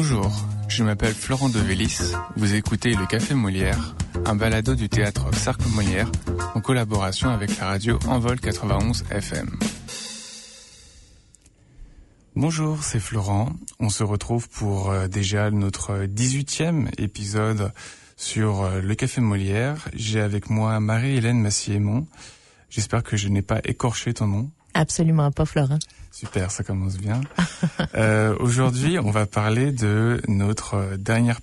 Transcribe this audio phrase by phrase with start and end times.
[0.00, 0.30] Bonjour,
[0.68, 1.98] je m'appelle Florent Devélis.
[2.36, 3.96] Vous écoutez Le Café Molière,
[4.26, 6.08] un balado du théâtre Cercle Molière
[6.54, 9.58] en collaboration avec la radio Envol 91 FM.
[12.36, 13.50] Bonjour, c'est Florent.
[13.80, 17.72] On se retrouve pour euh, déjà notre 18e épisode
[18.16, 19.88] sur euh, Le Café Molière.
[19.94, 22.06] J'ai avec moi Marie-Hélène Massiémont.
[22.70, 24.50] J'espère que je n'ai pas écorché ton nom.
[24.74, 25.80] Absolument pas, Florent.
[26.10, 27.20] Super, ça commence bien.
[27.94, 31.40] euh, Aujourd'hui, on va parler de notre euh, dernière,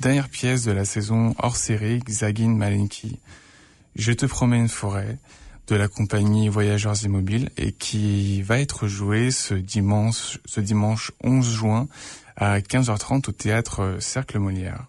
[0.00, 3.18] dernière pièce de la saison hors série, Xagin Malenki.
[3.96, 5.18] Je te promets une forêt
[5.68, 11.48] de la compagnie Voyageurs Immobiles et qui va être jouée ce dimanche, ce dimanche 11
[11.48, 11.88] juin
[12.36, 14.86] à 15h30 au théâtre euh, Cercle Molière.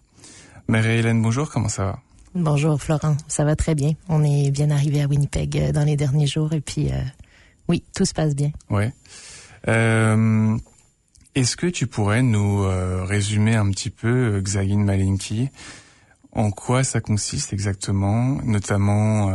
[0.66, 1.98] Marie-Hélène, bonjour, comment ça va?
[2.34, 3.92] Bonjour Florent, ça va très bien.
[4.08, 6.90] On est bien arrivé à Winnipeg euh, dans les derniers jours et puis
[7.72, 8.50] oui, tout se passe bien.
[8.68, 8.92] Ouais.
[9.66, 10.58] Euh,
[11.34, 15.48] Est-ce que tu pourrais nous euh, résumer un petit peu euh, Xagin Malinki
[16.32, 19.32] En quoi ça consiste exactement Notamment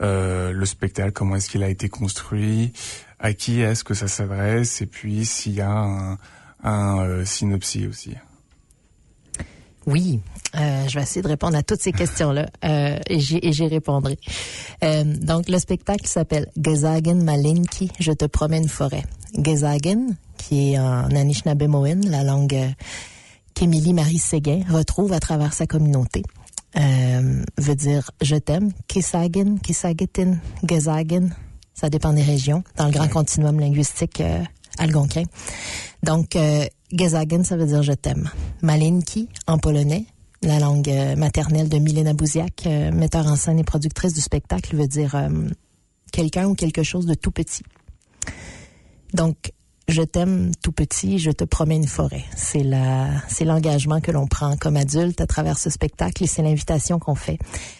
[0.00, 2.72] le spectacle, comment est-ce qu'il a été construit
[3.18, 6.18] À qui est-ce que ça s'adresse Et puis s'il y a un,
[6.62, 8.14] un synopsis aussi.
[9.90, 10.20] Oui,
[10.56, 14.18] euh, je vais essayer de répondre à toutes ces questions-là euh, et j'y répondrai.
[14.84, 19.04] Euh, donc, le spectacle s'appelle Gezagen Malinki, Je te promets une forêt.
[19.36, 22.68] Gezagen, qui est en Anishinaabe-Mohin, la langue euh,
[23.54, 26.22] qu'Émilie Marie Séguin retrouve à travers sa communauté,
[26.76, 28.70] euh, veut dire je t'aime.
[28.88, 30.38] Kisagen, Kisagetin,
[30.68, 31.30] Gezagen,
[31.74, 34.42] ça dépend des régions, dans le grand continuum linguistique euh,
[34.78, 35.24] algonquin.
[36.02, 38.30] Donc, euh, Gezagen, ça veut dire je t'aime.
[38.62, 40.06] Malinki, en polonais,
[40.42, 44.76] la langue euh, maternelle de Milena Bouziak, euh, metteur en scène et productrice du spectacle,
[44.76, 45.28] veut dire euh,
[46.12, 47.62] quelqu'un ou quelque chose de tout petit.
[49.12, 49.52] Donc,
[49.88, 52.24] je t'aime tout petit, je te promets une forêt.
[52.36, 56.42] C'est la, c'est l'engagement que l'on prend comme adulte à travers ce spectacle et c'est
[56.42, 57.38] l'invitation qu'on fait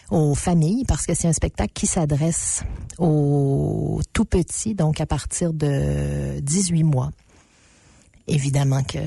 [0.09, 2.63] aux familles parce que c'est un spectacle qui s'adresse
[2.99, 7.11] aux tout petits, donc à partir de 18 mois.
[8.31, 8.99] Évidemment que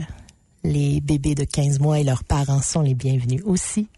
[0.64, 3.88] les bébés de 15 mois et leurs parents sont les bienvenus aussi.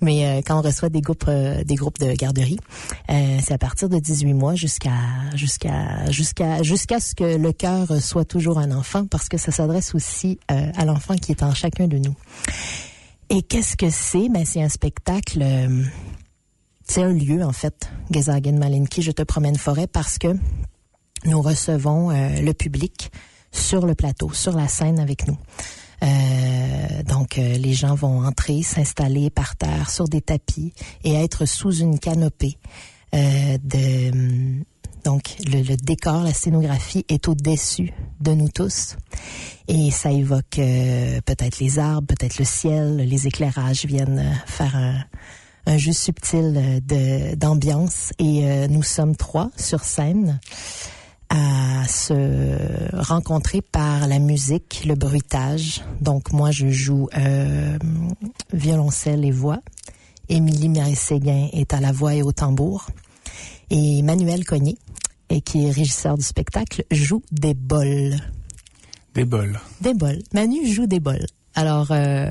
[0.00, 2.58] Mais euh, quand on reçoit des groupes euh, des groupes de garderie,
[3.10, 4.94] euh, c'est à partir de 18 mois jusqu'à
[5.34, 9.94] jusqu'à jusqu'à jusqu'à ce que le cœur soit toujours un enfant parce que ça s'adresse
[9.94, 12.14] aussi euh, à l'enfant qui est en chacun de nous.
[13.28, 14.28] Et qu'est-ce que c'est?
[14.30, 15.84] Ben c'est un spectacle euh,
[16.88, 20.28] c'est un lieu en fait, Gezagen Malinki, je te promène forêt parce que
[21.24, 23.10] nous recevons euh, le public
[23.56, 25.38] sur le plateau, sur la scène avec nous.
[26.02, 30.72] Euh, donc, euh, les gens vont entrer, s'installer par terre sur des tapis
[31.04, 32.58] et être sous une canopée.
[33.14, 34.62] Euh, de,
[35.04, 38.96] donc, le, le, décor, la scénographie est au-dessus de nous tous.
[39.68, 44.98] Et ça évoque euh, peut-être les arbres, peut-être le ciel, les éclairages viennent faire un,
[45.66, 46.82] un jeu subtil
[47.36, 48.12] d'ambiance.
[48.18, 50.40] Et nous sommes trois sur scène
[51.28, 55.84] à se rencontrer par la musique, le bruitage.
[56.00, 57.78] Donc moi, je joue euh,
[58.52, 59.60] violoncelle et voix.
[60.28, 62.86] Émilie Marie-Séguin est à la voix et au tambour.
[63.70, 64.78] Et Manuel Cogné,
[65.28, 68.16] et qui est régisseur du spectacle, joue des bols.
[69.14, 69.58] Des bols.
[69.80, 70.22] Des bols.
[70.32, 71.26] Manu joue des bols.
[71.54, 72.30] Alors, euh,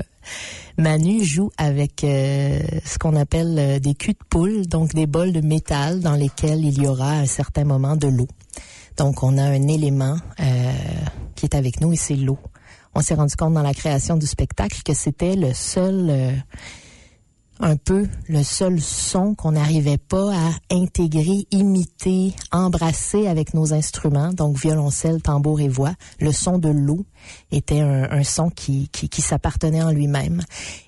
[0.78, 5.32] Manu joue avec euh, ce qu'on appelle euh, des culs de poule, donc des bols
[5.32, 8.28] de métal dans lesquels il y aura à un certain moment de l'eau.
[8.96, 10.72] Donc, on a un élément euh,
[11.34, 12.38] qui est avec nous et c'est l'eau.
[12.94, 16.32] On s'est rendu compte dans la création du spectacle que c'était le seul, euh,
[17.60, 24.32] un peu le seul son qu'on n'arrivait pas à intégrer, imiter, embrasser avec nos instruments,
[24.32, 25.92] donc violoncelle, tambour et voix.
[26.20, 27.04] Le son de l'eau
[27.52, 30.42] était un, un, son qui, qui, qui s'appartenait en lui-même.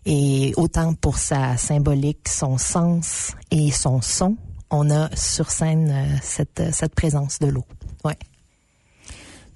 [0.07, 4.39] Et autant pour sa symbolique, son sens et son son,
[4.71, 7.65] on a sur scène euh, cette, cette présence de l'eau.
[8.05, 8.19] Ouais.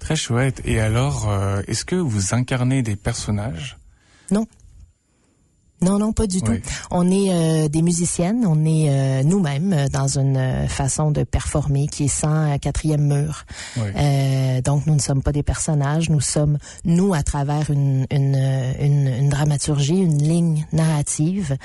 [0.03, 0.61] Très chouette.
[0.65, 3.77] Et alors, euh, est-ce que vous incarnez des personnages?
[4.31, 4.45] Non.
[5.81, 6.61] Non, non, pas du oui.
[6.61, 6.69] tout.
[6.91, 12.05] On est euh, des musiciennes, on est euh, nous-mêmes dans une façon de performer qui
[12.05, 13.45] est sans quatrième mur.
[13.75, 14.61] Oui.
[14.61, 18.35] donc, nous ne sommes pas des personnages, nous sommes, nous, à travers une, une,
[18.79, 21.57] une, une dramaturgie, une ligne narrative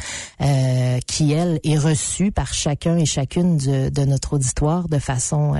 [1.07, 5.55] qui, elle, est reçue par chacun et chacune de, de notre auditoire de façon,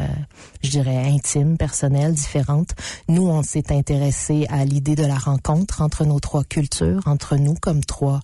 [0.63, 2.71] je dirais, intime, personnelle, différente.
[3.09, 7.55] Nous, on s'est intéressé à l'idée de la rencontre entre nos trois cultures, entre nous
[7.55, 8.21] comme trois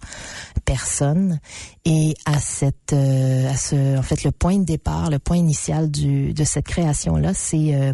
[0.65, 1.41] personne
[1.85, 5.91] et à cette euh, à ce en fait le point de départ le point initial
[5.91, 7.93] du de cette création là c'est euh,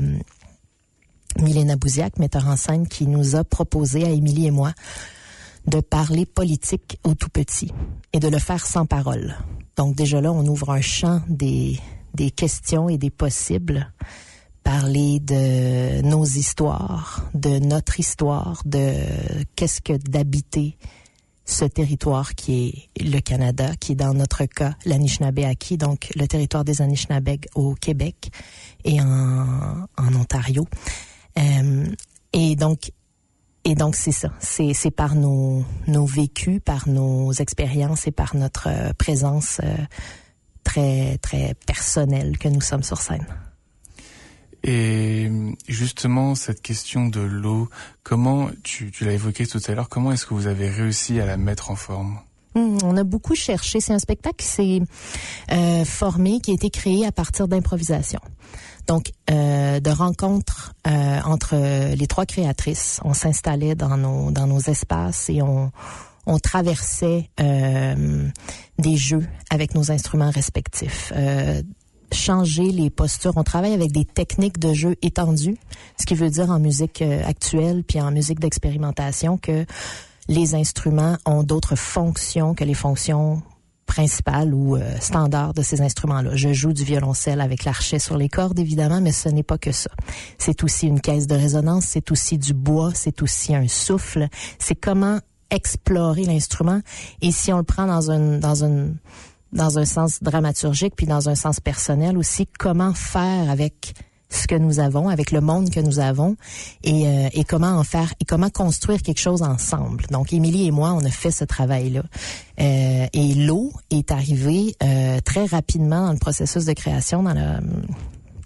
[1.38, 4.72] Milena Bouziak metteur en scène qui nous a proposé à Émilie et moi
[5.66, 7.72] de parler politique au tout petit
[8.12, 9.36] et de le faire sans parole.
[9.76, 11.78] Donc déjà là, on ouvre un champ des,
[12.14, 13.92] des questions et des possibles.
[14.62, 18.94] Parler de nos histoires, de notre histoire, de
[19.56, 20.76] qu'est-ce que d'habiter
[21.50, 25.40] ce territoire qui est le Canada, qui est dans notre cas l'Anishinaabe
[25.78, 28.30] donc le territoire des Anishinaabe au Québec
[28.84, 30.66] et en, Ontario.
[31.38, 31.86] Euh,
[32.32, 32.92] et donc,
[33.64, 38.94] et donc c'est ça, c'est par nos nos vécus, par nos expériences et par notre
[38.94, 39.76] présence euh,
[40.64, 43.26] très très personnelle que nous sommes sur scène.
[44.62, 45.30] Et
[45.68, 47.68] justement, cette question de l'eau,
[48.02, 51.26] comment, tu, tu l'as évoqué tout à l'heure, comment est-ce que vous avez réussi à
[51.26, 52.18] la mettre en forme?
[52.54, 53.80] Hum, on a beaucoup cherché.
[53.80, 54.80] C'est un spectacle qui s'est
[55.52, 58.20] euh, formé, qui a été créé à partir d'improvisation.
[58.86, 63.00] Donc, euh, de rencontres euh, entre les trois créatrices.
[63.04, 65.70] On s'installait dans nos, dans nos espaces et on,
[66.26, 68.28] on traversait euh,
[68.78, 71.12] des jeux avec nos instruments respectifs.
[72.12, 73.32] Changer les postures.
[73.36, 75.56] On travaille avec des techniques de jeu étendues,
[75.98, 79.64] ce qui veut dire en musique euh, actuelle puis en musique d'expérimentation que
[80.28, 83.42] les instruments ont d'autres fonctions que les fonctions
[83.90, 86.36] principales ou euh, standards de ces instruments-là.
[86.36, 89.72] Je joue du violoncelle avec l'archet sur les cordes, évidemment, mais ce n'est pas que
[89.72, 89.90] ça.
[90.38, 94.28] C'est aussi une caisse de résonance, c'est aussi du bois, c'est aussi un souffle.
[94.60, 95.18] C'est comment
[95.50, 96.80] explorer l'instrument.
[97.20, 98.96] Et si on le prend dans une dans une
[99.52, 103.94] dans un sens dramaturgique puis dans un sens personnel aussi, comment faire avec
[104.30, 106.36] ce que nous avons, avec le monde que nous avons,
[106.84, 110.04] et, euh, et comment en faire, et comment construire quelque chose ensemble.
[110.10, 112.02] Donc, Émilie et moi, on a fait ce travail-là.
[112.60, 117.22] Euh, et l'eau est arrivée euh, très rapidement dans le processus de création.
[117.24, 117.60] Dans la,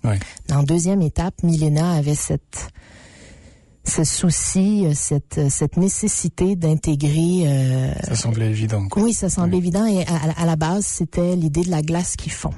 [0.05, 0.19] Ouais.
[0.49, 2.69] dans la deuxième étape, Milena avait cette
[3.85, 7.43] ce souci, euh, cette, euh, cette nécessité d'intégrer.
[7.47, 9.03] euh, Ça semblait évident, quoi.
[9.03, 9.59] oui, ça semble Oui.
[9.59, 9.85] évident.
[9.87, 12.51] Et à, à la base, c'était l'idée de la glace qui fond.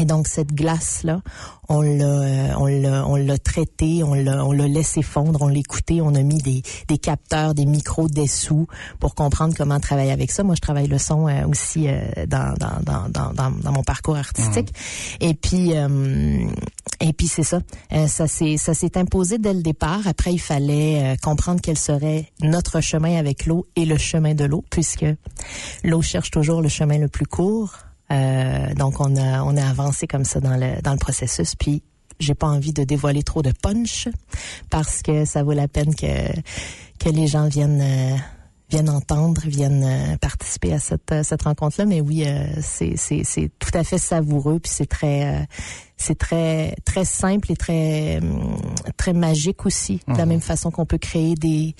[0.00, 1.20] Et donc cette glace là,
[1.68, 5.58] on l'a, on l'a, on l'a traité, on l'a, on l'a laissé fondre, on l'a
[5.58, 8.66] écouté, on a mis des, des capteurs, des micros dessous
[8.98, 10.42] pour comprendre comment travailler avec ça.
[10.42, 13.82] Moi, je travaille le son euh, aussi euh, dans, dans, dans, dans, dans, dans mon
[13.82, 14.72] parcours artistique.
[15.20, 16.46] Et puis, euh,
[17.00, 17.60] et puis c'est ça.
[17.92, 20.08] Euh, ça s'est, ça s'est imposé dès le départ.
[20.08, 24.44] Après, il fallait euh, comprendre quel serait notre chemin avec l'eau et le chemin de
[24.46, 25.04] l'eau, puisque
[25.84, 27.74] l'eau cherche toujours le chemin le plus court.
[28.12, 31.54] Euh, donc on a on a avancé comme ça dans le dans le processus.
[31.54, 31.82] Puis
[32.18, 34.08] j'ai pas envie de dévoiler trop de punch
[34.68, 36.28] parce que ça vaut la peine que
[36.98, 38.16] que les gens viennent euh,
[38.68, 43.22] viennent entendre, viennent euh, participer à cette cette rencontre là mais oui euh, c'est c'est
[43.24, 44.58] c'est tout à fait savoureux.
[44.58, 45.44] Puis c'est très euh,
[45.96, 48.56] c'est très très simple et très hum,
[48.96, 50.28] très magique aussi de la Mhm.
[50.30, 51.74] même façon qu'on peut créer des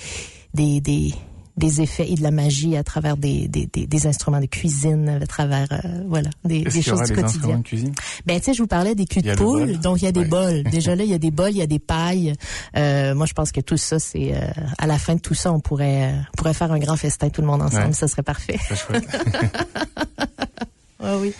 [0.55, 1.12] des des
[1.61, 5.21] des effets et de la magie à travers des, des, des, des instruments de cuisine,
[5.23, 7.59] à travers euh, voilà des, choses du quotidien.
[7.59, 7.93] de cuisine?
[8.27, 10.21] Ben tu sais, je vous parlais des culs de poule, donc il y a des
[10.21, 10.27] Ouais.
[10.27, 10.62] bols.
[10.73, 12.33] Déjà là, il y a des bols, il y a des pailles.
[12.77, 14.41] Euh, moi, je pense que tout ça, c'est euh,
[14.79, 17.41] à la fin de tout ça, on pourrait on pourrait faire un grand festin tout
[17.43, 17.93] le monde ensemble, Ouais.
[17.93, 18.59] ça serait parfait.
[21.03, 21.33] Ah oui.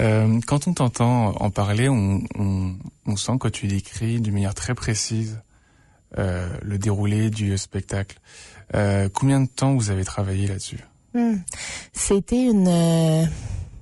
[0.00, 2.74] Euh, quand on t'entend en parler, on, on,
[3.06, 5.40] on sent que tu décris d'une manière très précise
[6.18, 8.18] euh, le déroulé du spectacle.
[8.74, 10.80] Euh, combien de temps vous avez travaillé là-dessus?
[11.14, 11.36] Hmm.
[11.92, 13.24] C'était une, euh,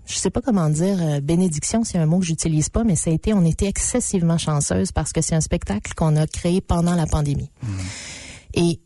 [0.07, 3.11] je sais pas comment dire, euh, bénédiction, c'est un mot que j'utilise pas, mais ça
[3.11, 6.95] a été, on était excessivement chanceuse parce que c'est un spectacle qu'on a créé pendant
[6.95, 7.51] la pandémie.
[8.55, 8.81] Et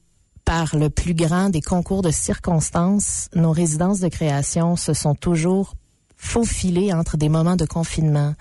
[0.45, 5.75] par le plus grand des concours de circonstances, nos résidences de création se sont toujours
[6.19, 8.35] faufilées entre des moments de confinement,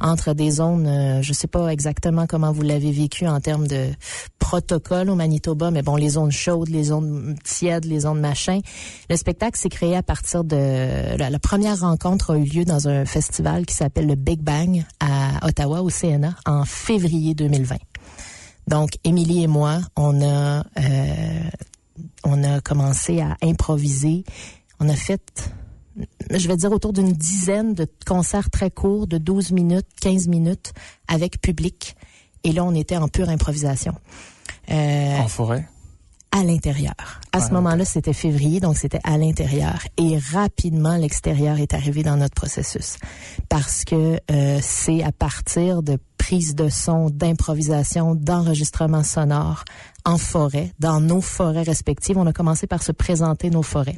[0.00, 3.90] entre des zones, euh, je sais pas exactement comment vous l'avez vécu en termes de
[4.38, 8.60] protocole au Manitoba, mais bon, les zones chaudes, les zones tièdes, les zones machin.
[9.10, 12.88] Le spectacle s'est créé à partir de la, la première rencontre a eu lieu dans
[12.88, 17.76] un festival qui s'appelle le Big Bang à Ottawa au CNA en février 2020.
[18.68, 21.40] Donc, Émilie et moi, on a euh,
[22.24, 24.24] on a commencé à improviser.
[24.80, 25.52] On a fait,
[26.30, 30.72] je vais dire, autour d'une dizaine de concerts très courts, de 12 minutes, 15 minutes,
[31.08, 31.96] avec public.
[32.42, 33.94] Et là, on était en pure improvisation.
[34.70, 35.68] Euh, En forêt?
[36.36, 37.20] À l'intérieur.
[37.32, 37.52] À ce Ouais.
[37.52, 39.78] moment-là, c'était février, donc c'était à l'intérieur.
[39.96, 42.96] Et rapidement, l'extérieur est arrivé dans notre processus.
[43.48, 49.64] Parce que euh, c'est à partir de prise de son, d'improvisation, d'enregistrement sonore
[50.06, 52.18] en forêt, dans nos forêts respectives.
[52.18, 53.96] On a commencé par se présenter nos forêts,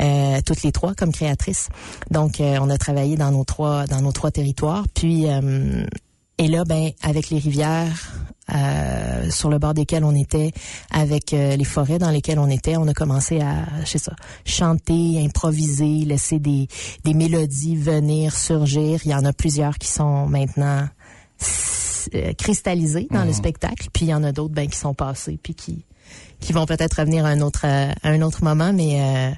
[0.00, 1.68] euh, toutes les trois comme créatrices.
[2.10, 4.84] Donc, euh, on a travaillé dans nos trois dans nos trois territoires.
[4.94, 5.84] Puis euh,
[6.42, 8.12] et là, ben, avec les rivières
[8.52, 10.50] euh, sur le bord desquelles on était,
[10.90, 14.16] avec euh, les forêts dans lesquelles on était, on a commencé à, je sais ça,
[14.44, 16.66] chanter, improviser, laisser des,
[17.04, 19.00] des mélodies venir, surgir.
[19.04, 20.88] Il y en a plusieurs qui sont maintenant
[22.14, 23.34] euh, cristallisées dans le mmh.
[23.34, 25.84] spectacle, puis il y en a d'autres ben, qui sont passés, puis qui
[26.42, 29.30] qui vont peut-être revenir à un autre à un autre moment, mais euh,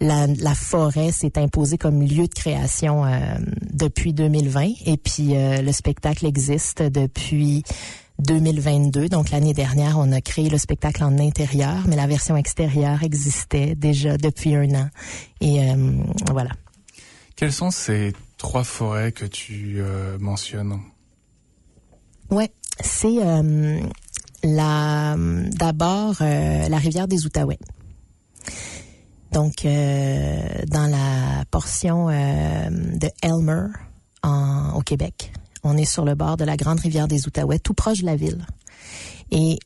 [0.00, 3.18] la, la, forêt s'est imposée comme lieu de création euh,
[3.72, 7.64] depuis 2020 et puis euh, le spectacle existe depuis
[8.20, 9.08] 2022.
[9.08, 13.74] Donc l'année dernière, on a créé le spectacle en intérieur, mais la version extérieure existait
[13.74, 14.88] déjà depuis un an.
[15.40, 15.60] Et
[16.30, 16.50] voilà.
[17.34, 19.82] Quelles sont ces trois forêts que tu
[20.20, 20.78] mentionnes?
[22.30, 23.18] Ouais, c'est
[24.42, 27.58] la d'abord euh, la rivière des Outaouais.
[29.32, 33.68] Donc euh, dans la portion euh, de Elmer
[34.22, 35.32] en, au Québec,
[35.62, 38.16] on est sur le bord de la grande rivière des Outaouais, tout proche de la
[38.16, 38.44] ville.
[39.30, 39.58] Et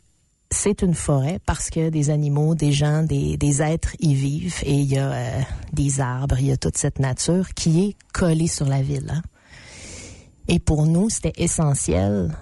[0.51, 4.75] c'est une forêt parce que des animaux, des gens, des, des êtres y vivent et
[4.75, 8.67] il y a des arbres, il y a toute cette nature qui est collée sur
[8.67, 9.11] la ville.
[9.13, 9.23] Hein.
[10.49, 12.37] Et pour nous, c'était essentiel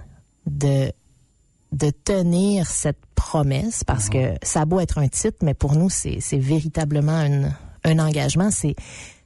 [0.46, 0.92] de
[1.74, 4.38] de tenir cette promesse parce que mhm.
[4.42, 7.50] ça a beau être un titre, mais pour nous, c'est véritablement un,
[7.84, 8.50] un engagement.
[8.50, 8.76] C'est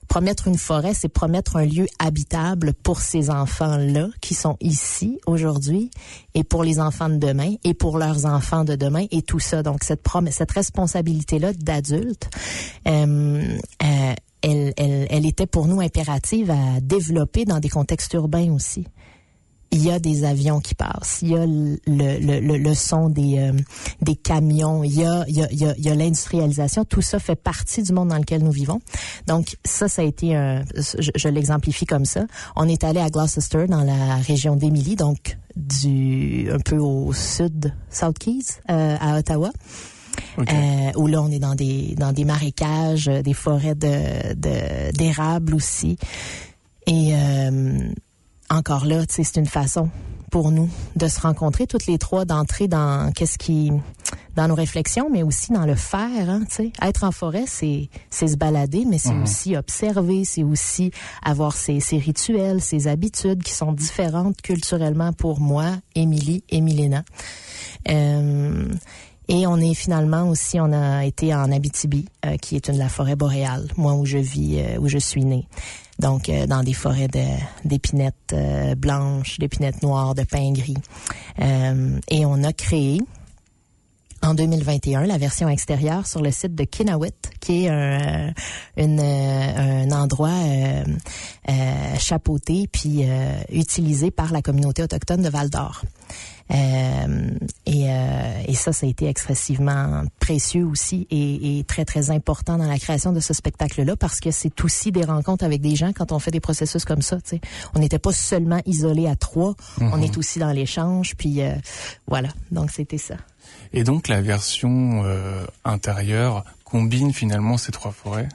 [0.08, 5.90] promettre une forêt, c'est promettre un lieu habitable pour ces enfants-là qui sont ici aujourd'hui
[6.34, 9.62] et pour les enfants de demain et pour leurs enfants de demain et tout ça.
[9.62, 12.30] Donc cette promesse, cette responsabilité-là d'adulte,
[12.86, 18.50] euh, euh, elle, elle, elle était pour nous impérative à développer dans des contextes urbains
[18.52, 18.86] aussi
[19.70, 23.10] il y a des avions qui passent, il y a le, le, le, le son
[23.10, 23.52] des, euh,
[24.00, 27.36] des camions, il y a, il y a, il y a, l'industrialisation, tout ça fait
[27.36, 28.80] partie du monde dans lequel nous vivons.
[29.26, 32.26] Donc ça, ça a été un, je, je l'exemplifie comme ça.
[32.56, 37.74] On est allé à Gloucester dans la région d'Émilie, donc du un peu au sud,
[37.90, 39.50] South Keys, euh, à Ottawa.
[40.38, 44.34] Euh, où là on est dans des dans des marécages, des forêts de
[44.92, 45.96] d'érables aussi.
[46.86, 47.90] Et euh,
[48.50, 49.90] encore là, c'est une façon
[50.30, 53.72] pour nous de se rencontrer toutes les trois, d'entrer dans qu'est-ce qui
[54.36, 56.30] dans nos réflexions, mais aussi dans le faire.
[56.30, 56.42] Hein,
[56.80, 59.24] Être en forêt, c'est c'est se balader, mais c'est mhm.
[59.24, 60.92] aussi observer, c'est aussi
[61.24, 67.04] avoir ses, ses rituels, ses habitudes qui sont différentes culturellement pour moi, Émilie et Milena.
[67.88, 68.68] Euh,
[69.30, 72.88] et on est finalement aussi, on a été en Abitibi, euh, qui est une la
[72.88, 75.46] forêt boréale, moi où je vis, euh, où je suis née
[75.98, 77.08] donc euh, dans des forêts
[77.64, 80.76] d'épinettes euh, blanches, d'épinettes noires, de pins gris.
[81.40, 83.00] Euh, et on a créé
[84.22, 88.32] en 2021 la version extérieure sur le site de Kinawit, qui est un,
[88.76, 90.34] un endroit
[92.00, 93.04] chapeauté puis
[93.48, 95.82] utilisé par la communauté autochtone de Val d'Or.
[96.50, 97.30] Euh,
[97.66, 102.56] et, euh, et, ça, ça a été excessivement précieux aussi et, et, très, très important
[102.56, 105.92] dans la création de ce spectacle-là parce que c'est aussi des rencontres avec des gens
[105.92, 107.18] quand on fait des processus comme ça.
[107.22, 107.40] sais.
[107.74, 110.04] On n'était pas seulement isolé à trois, on mhm.
[110.04, 111.14] est aussi dans l'échange.
[111.16, 111.54] Puis euh,
[112.06, 113.16] voilà, donc c'était ça.
[113.72, 118.28] Et donc la version euh, intérieure combine finalement ces trois forêts?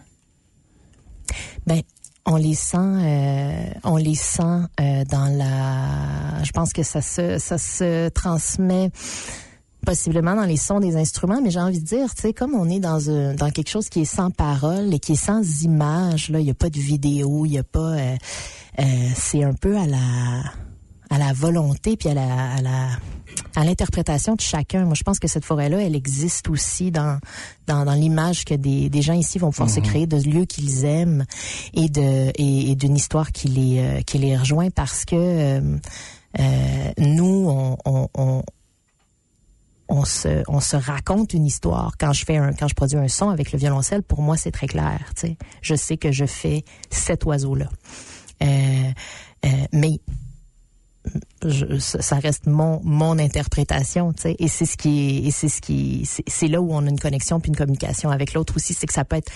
[1.66, 1.82] Ben,
[2.26, 6.44] on les sent, euh, on les sent euh, dans la.
[6.44, 8.92] Je pense que ça se, ça se transmet
[9.86, 12.70] possiblement dans les sons des instruments, mais j'ai envie de dire, tu sais, comme on
[12.70, 16.30] est dans un, dans quelque chose qui est sans parole et qui est sans image,
[16.30, 18.16] là, il y a pas de vidéo, il y a pas, euh,
[19.16, 20.44] c'est un peu à la,
[21.14, 22.88] à la volonté puis à la, à la
[23.56, 24.86] à l'interprétation de chacun.
[24.86, 27.20] Moi, je pense que cette forêt-là, elle existe aussi dans
[27.68, 29.86] dans, dans l'image que des, des gens ici vont pouvoir se mhm.
[29.86, 31.26] créer de lieux qu'ils aiment
[31.74, 35.78] et de et, d'une histoire qui les euh, qui les rejoint parce que euh,
[36.40, 38.44] euh, nous on, on, on
[39.90, 41.94] on se, on se raconte une histoire.
[42.00, 44.52] Quand je fais un, quand je produis un son avec le violoncelle, pour moi, c'est
[44.52, 45.12] très clair.
[45.16, 45.38] Tu sais.
[45.62, 47.68] Je sais que je fais cet oiseau-là.
[48.42, 48.92] Euh,
[49.46, 50.00] euh, mais
[51.50, 55.62] je, ça reste mon mon interprétation, tu sais, et c'est ce qui et c'est ce
[55.62, 58.88] qui c'est là où on a une connexion puis une communication avec l'autre aussi, c'est
[58.88, 59.32] que ça peut être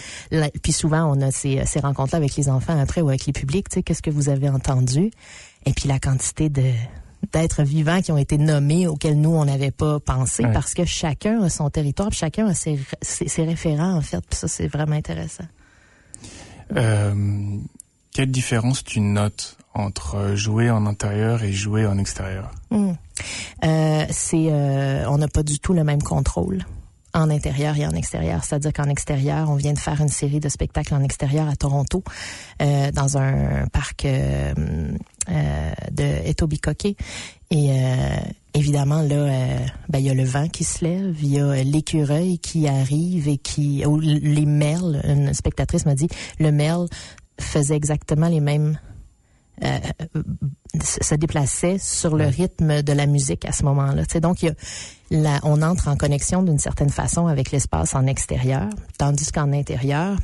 [0.61, 3.33] puis souvent on a ces, ces rencontres là avec les enfants après ou avec les
[3.33, 5.11] publics, tu sais, qu'est-ce que vous avez entendu?
[5.65, 6.71] Et puis la quantité de
[7.33, 11.41] d'êtres vivants qui ont été nommés auxquels nous on n'avait pas pensé parce que chacun
[11.41, 14.95] a son territoire, puis chacun a ses, ses, référents en fait, puis ça c'est vraiment
[14.95, 15.45] intéressant.
[16.75, 17.57] Euh,
[18.11, 22.93] quelle différence tu notes entre jouer en intérieur et jouer en extérieur hmm.
[23.63, 26.65] euh, C'est, euh, on n'a pas du tout le même contrôle.
[27.13, 28.43] en intérieur et en extérieur.
[28.43, 32.03] C'est-à-dire qu'en extérieur, on vient de faire une série de spectacles en extérieur à Toronto,
[32.61, 36.95] euh, dans un parc de Etobicoke.
[37.49, 37.69] Et
[38.53, 39.57] évidemment, là,
[39.89, 43.27] ben, il y a le vent qui se lève, il y a l'écureuil qui arrive
[43.27, 43.83] et qui...
[43.85, 46.87] Ou les merles, une spectatrice m'a dit, le merle
[47.39, 48.77] faisait exactement les mêmes
[49.63, 49.79] euh,
[50.83, 54.03] se déplaçait sur le rythme de la musique à ce moment-là.
[54.19, 54.53] donc, il
[55.11, 59.51] y a, on entre en connexion d'une certaine façon avec l'espace en extérieur, tandis qu'en
[59.53, 60.17] intérieur,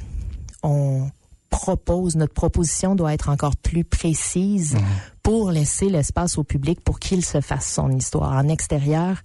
[0.61, 1.09] on
[1.49, 4.79] propose, notre proposition doit être encore plus précise mmh.
[5.21, 8.33] pour laisser l'espace au public pour qu'il se fasse son histoire.
[8.33, 9.17] En extérieur,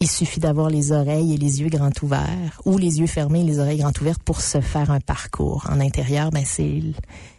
[0.00, 3.44] il suffit d'avoir les oreilles et les yeux grands ouverts, ou les yeux fermés et
[3.44, 5.66] les oreilles grands ouvertes pour se faire un parcours.
[5.68, 6.80] En intérieur, ben c'est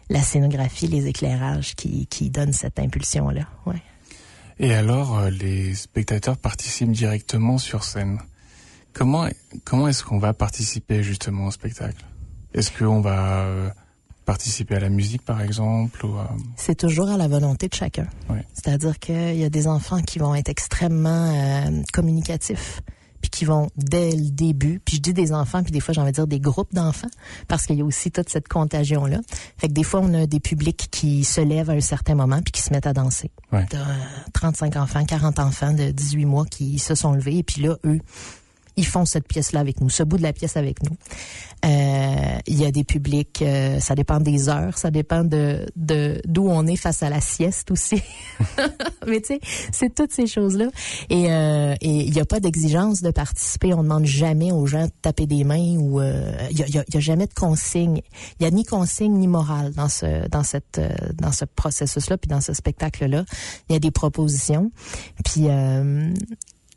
[0.09, 3.47] la scénographie, les éclairages qui, qui donnent cette impulsion-là.
[3.65, 3.81] Ouais.
[4.59, 8.19] Et alors, euh, les spectateurs participent directement sur scène.
[8.93, 9.27] Comment,
[9.63, 12.05] comment est-ce qu'on va participer justement au spectacle?
[12.53, 13.69] Est-ce qu'on va euh,
[14.25, 16.15] participer à la musique, par exemple ou,
[16.55, 18.07] C'est toujours à la volonté de chacun.
[18.53, 22.81] C'est-à-dire qu'il y a des enfants qui vont être extrêmement euh, communicatifs
[23.21, 26.01] puis qui vont dès le début, puis je dis des enfants, puis des fois j'ai
[26.01, 27.09] envie de dire des groupes d'enfants,
[27.47, 29.19] parce qu'il y a aussi toute cette contagion-là.
[29.57, 32.41] Fait que des fois, on a des publics qui se lèvent à un certain moment,
[32.41, 33.31] puis qui se mettent à danser.
[33.51, 33.65] Ouais.
[34.33, 37.99] 35 enfants, 40 enfants de 18 mois qui se sont levés, et puis là, eux,
[38.77, 40.95] ils font cette pièce-là avec nous, ce bout de la pièce avec nous.
[41.63, 46.47] Euh, il y a des publics, euh, ça dépend des heures, ça dépend de d'où
[46.49, 48.01] on est face à la sieste aussi.
[49.07, 49.39] Mais tu sais,
[49.71, 50.69] c'est toutes ces choses-là.
[51.09, 53.73] Et euh, il n'y a pas d'exigence de participer.
[53.73, 56.99] On demande jamais aux gens de taper des mains ou il y a, y, a,
[56.99, 58.01] jamais de consigne.
[58.39, 60.81] Il y a ni consigne ni morale dans ce dans cette
[61.15, 63.25] dans ce processus-là puis dans ce spectacle-là.
[63.69, 64.71] Il y a des propositions.
[65.23, 65.47] Puis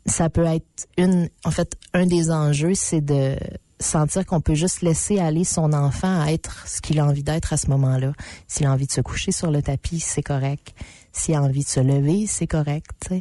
[0.05, 3.35] ça peut être une, en fait, un des enjeux, c'est de
[3.79, 7.53] sentir qu'on peut juste laisser aller son enfant à être ce qu'il a envie d'être
[7.53, 8.13] à ce moment-là.
[8.47, 10.73] S'il a envie de se coucher sur le tapis, c'est correct.
[11.11, 13.13] S'il a envie de se lever, c'est correct.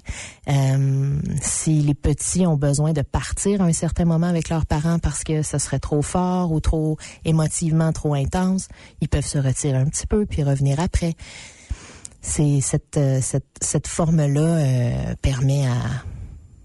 [0.49, 4.99] Euh, si les petits ont besoin de partir à un certain moment avec leurs parents
[4.99, 8.69] parce que ce serait trop fort ou trop émotivement trop intense,
[9.01, 11.15] ils peuvent se retirer un petit peu puis revenir après.
[12.21, 15.77] C'est cette, euh, cette, cette forme-là euh, permet à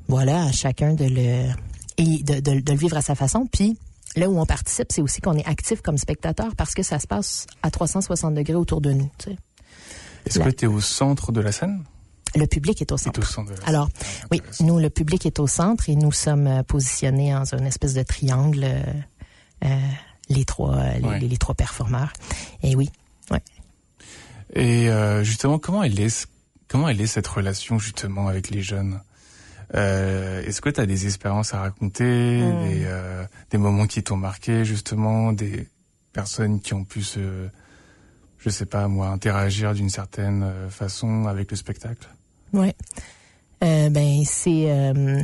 [0.10, 1.46] voilà, à chacun de le
[1.98, 3.46] et de, de, de le vivre à sa façon.
[3.52, 3.78] Puis
[4.16, 7.08] là où on participe, c'est aussi qu'on est actif comme spectateur parce que ça se
[7.08, 9.10] passe à 360 degrés autour de nous.
[9.20, 9.38] Tu sais.
[10.26, 11.84] Est-ce que tu es au centre de la scène?
[12.36, 13.20] Le public est au centre.
[13.20, 14.28] Est au centre Alors, scène.
[14.32, 17.94] oui, nous, le public est au centre et nous sommes euh, positionnés dans une espèce
[17.94, 18.84] de triangle, euh,
[19.66, 19.80] euh
[20.32, 21.20] les trois, les, Ouais.
[21.20, 22.14] les, trois performeurs.
[22.62, 22.92] Et oui,
[23.32, 23.42] ouais.
[24.54, 26.28] Et euh, justement, comment elle est,
[26.68, 29.02] comment elle est cette relation justement avec les jeunes?
[29.76, 32.70] Euh, Est-ce que tu as des expériences à raconter, Mm.
[32.70, 35.68] des, euh, des moments qui t'ont marqué justement, des
[36.14, 37.48] personnes qui ont pu se,
[38.40, 42.08] je sais pas moi, interagir d'une certaine euh, façon avec le spectacle?
[42.54, 42.74] Ouais.
[43.64, 45.22] Euh, ben c'est euh,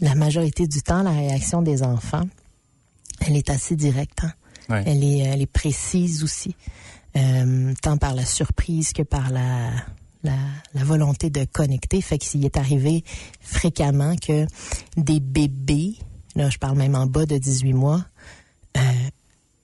[0.00, 2.26] la majorité du temps la réaction des enfants.
[3.20, 4.20] Elle est assez directe.
[4.24, 4.32] Hein?
[4.70, 4.82] Ouais.
[4.86, 6.54] Elle est elle est précise aussi,
[7.16, 9.70] euh, tant par la surprise que par la
[10.22, 10.36] la,
[10.74, 12.00] la volonté de connecter.
[12.00, 13.04] Fait qu'il est arrivé
[13.40, 14.46] fréquemment que
[14.96, 15.94] des bébés,
[16.36, 18.04] là je parle même en bas de 18 mois,
[18.76, 18.80] euh,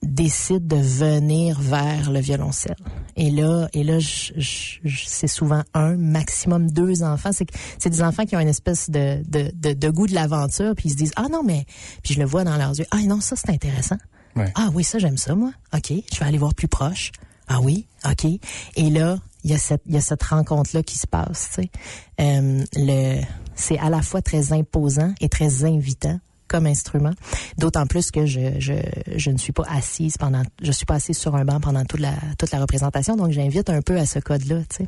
[0.05, 2.75] décident de venir vers le violoncelle.
[3.15, 7.31] Et là, et là, c'est souvent un, maximum deux enfants.
[7.31, 10.89] C'est, des enfants qui ont une espèce de, de, de, de goût de l'aventure, puis
[10.89, 11.65] ils se disent ah non mais,
[12.03, 13.97] puis je le vois dans leurs yeux, ah non ça c'est intéressant.
[14.35, 14.51] Ouais.
[14.55, 15.51] Ah oui ça j'aime ça moi.
[15.73, 17.11] Ok, je vais aller voir plus proche.
[17.47, 18.25] Ah oui, ok.
[18.75, 21.49] Et là il y a cette il y a cette rencontre là qui se passe.
[21.55, 21.69] Tu sais,
[22.19, 23.21] Euh, le
[23.55, 27.13] c'est à la fois très imposant et très invitant comme instrument.
[27.57, 28.73] D'autant plus que je, je,
[29.15, 31.99] je ne suis pas assise pendant, je suis pas assise sur un banc pendant toute
[31.99, 34.87] la, toute la représentation, donc j'invite un peu à ce code-là, tu sais.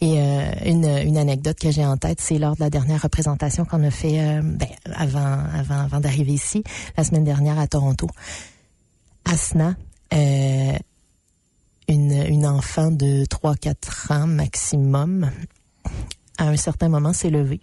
[0.00, 3.64] Et euh, une, une anecdote que j'ai en tête, c'est lors de la dernière représentation
[3.64, 6.62] qu'on a fait, euh, ben, avant, avant, avant d'arriver ici,
[6.96, 8.08] la semaine dernière à Toronto.
[9.24, 9.74] Asna,
[10.14, 10.72] euh,
[11.92, 15.30] une, enfant de 3-4 ans maximum,
[16.38, 17.60] à un certain moment s'est levée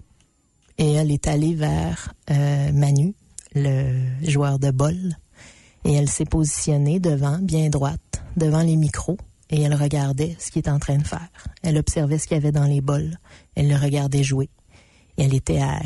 [0.80, 3.14] et elle est allée vers euh, Manu,
[3.54, 4.96] le joueur de bol,
[5.84, 9.18] et elle s'est positionnée devant, bien droite, devant les micros,
[9.50, 11.28] et elle regardait ce qu'il était en train de faire.
[11.64, 13.18] Elle observait ce qu'il y avait dans les bols.
[13.56, 14.50] Elle le regardait jouer.
[15.18, 15.80] Et elle était à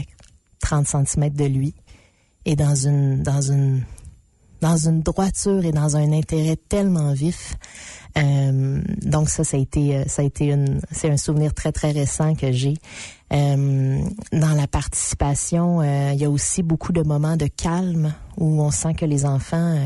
[0.59, 1.73] 30 cm de lui,
[2.45, 3.83] et dans une, dans une,
[4.63, 7.55] dans une droiture et dans un intérêt tellement vif.
[8.17, 11.71] Euh, donc ça, ça a été, euh, ça a été une, c'est un souvenir très
[11.71, 12.75] très récent que j'ai.
[13.33, 13.99] Euh,
[14.31, 18.71] dans la participation, euh, il y a aussi beaucoup de moments de calme où on
[18.71, 19.83] sent que les enfants, euh,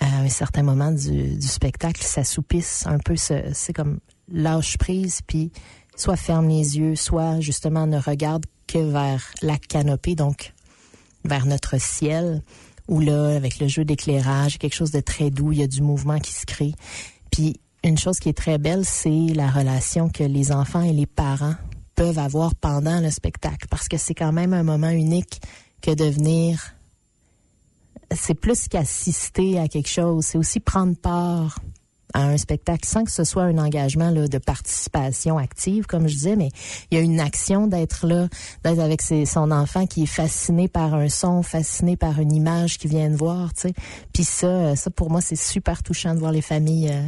[0.00, 3.14] à un certain moment du, spectacle, s'assoupissent un peu.
[3.16, 4.00] C'est comme
[4.32, 5.52] lâche prise, puis
[5.94, 10.52] soit ferme les yeux, soit justement ne regarde que vers la canopée, donc
[11.24, 12.42] vers notre ciel,
[12.88, 15.82] où là, avec le jeu d'éclairage, quelque chose de très doux, il y a du
[15.82, 16.72] mouvement qui se crée.
[17.30, 21.06] Puis une chose qui est très belle, c'est la relation que les enfants et les
[21.06, 21.54] parents
[21.94, 25.40] peuvent avoir pendant le spectacle, parce que c'est quand même un moment unique
[25.80, 26.74] que de venir.
[28.14, 31.58] C'est plus qu'assister à quelque chose, c'est aussi prendre part
[32.14, 36.14] à un spectacle sans que ce soit un engagement là, de participation active, comme je
[36.14, 36.48] disais, mais
[36.90, 38.28] il y a une action d'être là,
[38.64, 42.78] d'être avec ses, son enfant qui est fasciné par un son, fasciné par une image
[42.78, 43.74] qu'il vient de voir, tu sais.
[44.12, 46.90] Puis ça, ça pour moi, c'est super touchant de voir les familles.
[46.90, 47.06] Euh,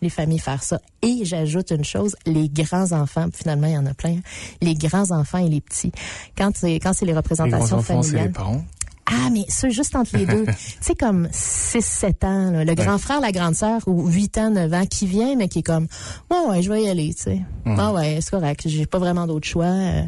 [0.00, 0.80] les familles faire ça.
[1.02, 4.18] Et j'ajoute une chose, les grands enfants, finalement il y en a plein,
[4.60, 5.92] les grands enfants et les petits.
[6.36, 8.28] Quand c'est quand c'est les représentations les grands enfants, familiales.
[8.28, 8.64] les parents.
[9.10, 10.44] Ah, mais ceux juste entre les deux.
[10.46, 14.50] tu sais, comme 6-7 ans, là, le grand frère, la grande sœur, ou 8 ans,
[14.50, 15.86] 9 ans, qui vient, mais qui est comme,
[16.30, 17.40] ouais, ouais, je vais y aller, tu sais.
[17.64, 17.76] Mhm.
[17.78, 19.64] Ah ouais, c'est correct, j'ai pas vraiment d'autre choix.
[19.66, 20.02] euh.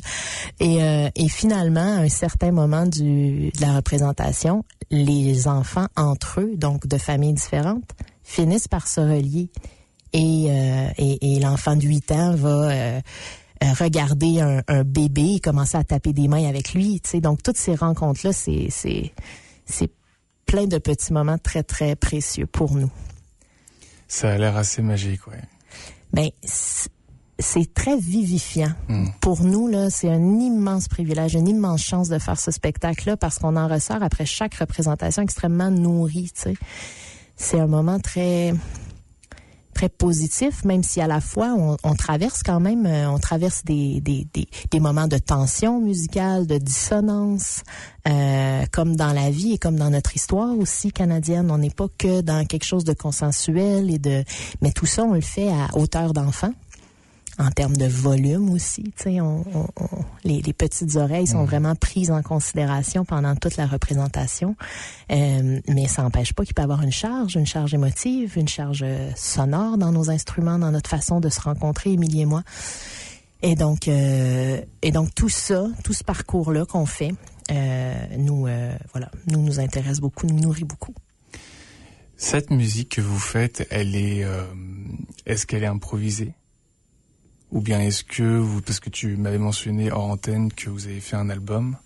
[0.60, 6.40] Et, euh, et finalement, à un certain moment du, de la représentation, les enfants entre
[6.40, 7.84] eux, donc de familles différentes,
[8.22, 9.48] finissent par se relier.
[10.12, 12.48] Et, euh, et, et l'enfant de 8 ans va...
[12.70, 13.00] euh,
[13.62, 17.00] regarder un, un bébé et commencer à taper des mains avec lui.
[17.00, 17.20] Tu sais.
[17.20, 19.12] Donc, toutes ces rencontres-là, c'est, c'est,
[19.66, 19.90] c'est
[20.46, 22.90] plein de petits moments très, très précieux pour nous.
[24.08, 25.40] Ça a l'air assez magique, ouais.
[26.12, 26.90] Ben, c'est-
[27.74, 28.72] très vivifiant.
[28.88, 29.06] Mm.
[29.20, 33.38] Pour nous, là, c'est un immense privilège, une immense chance de faire ce spectacle-là parce
[33.38, 36.30] qu'on en ressort après chaque représentation extrêmement nourrie.
[36.34, 36.54] Tu sais.
[37.36, 38.52] C'est un moment très
[39.80, 43.64] très positif, même si à la fois on, on traverse quand même, euh, on traverse
[43.64, 47.62] des, des, des, des moments de tension musicale, de dissonance,
[48.06, 51.50] euh, comme dans la vie et comme dans notre histoire aussi canadienne.
[51.50, 54.22] On n'est pas que dans quelque chose de consensuel et de,
[54.60, 56.52] mais tout ça on le fait à hauteur d'enfant
[57.38, 58.82] en termes de volume aussi.
[58.96, 63.34] Tu sais, on, on- on- les, les petites oreilles sont vraiment prises en considération pendant
[63.36, 64.56] toute la représentation.
[65.10, 68.48] Euh, mais ça n'empêche pas qu'il peut y avoir une charge, une charge émotive, une
[68.48, 72.42] charge euh, sonore dans nos instruments, dans notre façon de se rencontrer, Émilie et moi.
[73.42, 77.12] Et donc, euh, et donc tout ça, tout ce parcours-là qu'on fait,
[77.50, 78.46] euh, nous,
[78.92, 80.94] voilà, nous nous intéresse beaucoup, nous nourrit beaucoup.
[82.18, 84.26] Cette musique que vous faites, elle est,
[85.24, 86.34] est-ce qu'elle est improvisée?
[87.52, 91.00] Ou bien est-ce que vous, parce que tu m'avais mentionné hors antenne que vous avez
[91.00, 91.76] fait un album,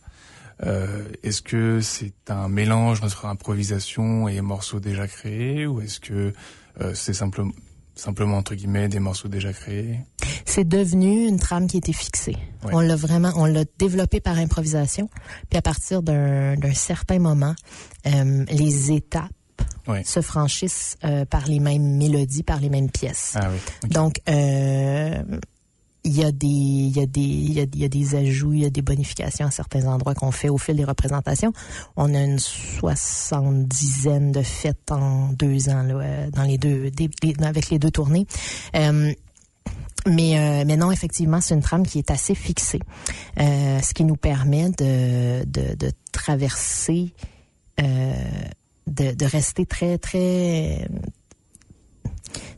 [0.65, 6.33] euh, est-ce que c'est un mélange entre improvisation et morceaux déjà créés, ou est-ce que
[6.81, 7.53] euh, c'est simplement,
[7.95, 10.01] simplement entre guillemets des morceaux déjà créés?
[10.45, 12.37] C'est devenu une trame qui était fixée.
[12.65, 12.73] Ouais.
[12.73, 15.09] On l'a vraiment, on l'a développé par improvisation.
[15.49, 17.55] Puis à partir d'un certain moment,
[18.07, 19.33] euh, les étapes
[20.05, 23.35] se franchissent euh, par les mêmes mélodies, par les mêmes pièces.
[23.37, 23.91] Ah oui.
[23.91, 25.23] Donc, euh,
[26.07, 28.65] il y a des, il y a des, il y a, des ajouts, il y
[28.67, 31.53] a des bonifications à certains endroits qu'on fait au fil des représentations.
[31.97, 37.09] On a une soixante-dizaine de fêtes en deux ans, là, euh, dans les deux, des-
[37.23, 38.27] des- avec les deux tournées.
[38.77, 39.15] Euh,
[40.07, 42.81] mais, euh, mais non, effectivement, c'est une trame qui est assez fixée,
[43.41, 47.15] euh, ce qui nous permet de, de, de traverser,
[47.81, 48.13] euh,
[48.87, 50.87] de, de rester très, très,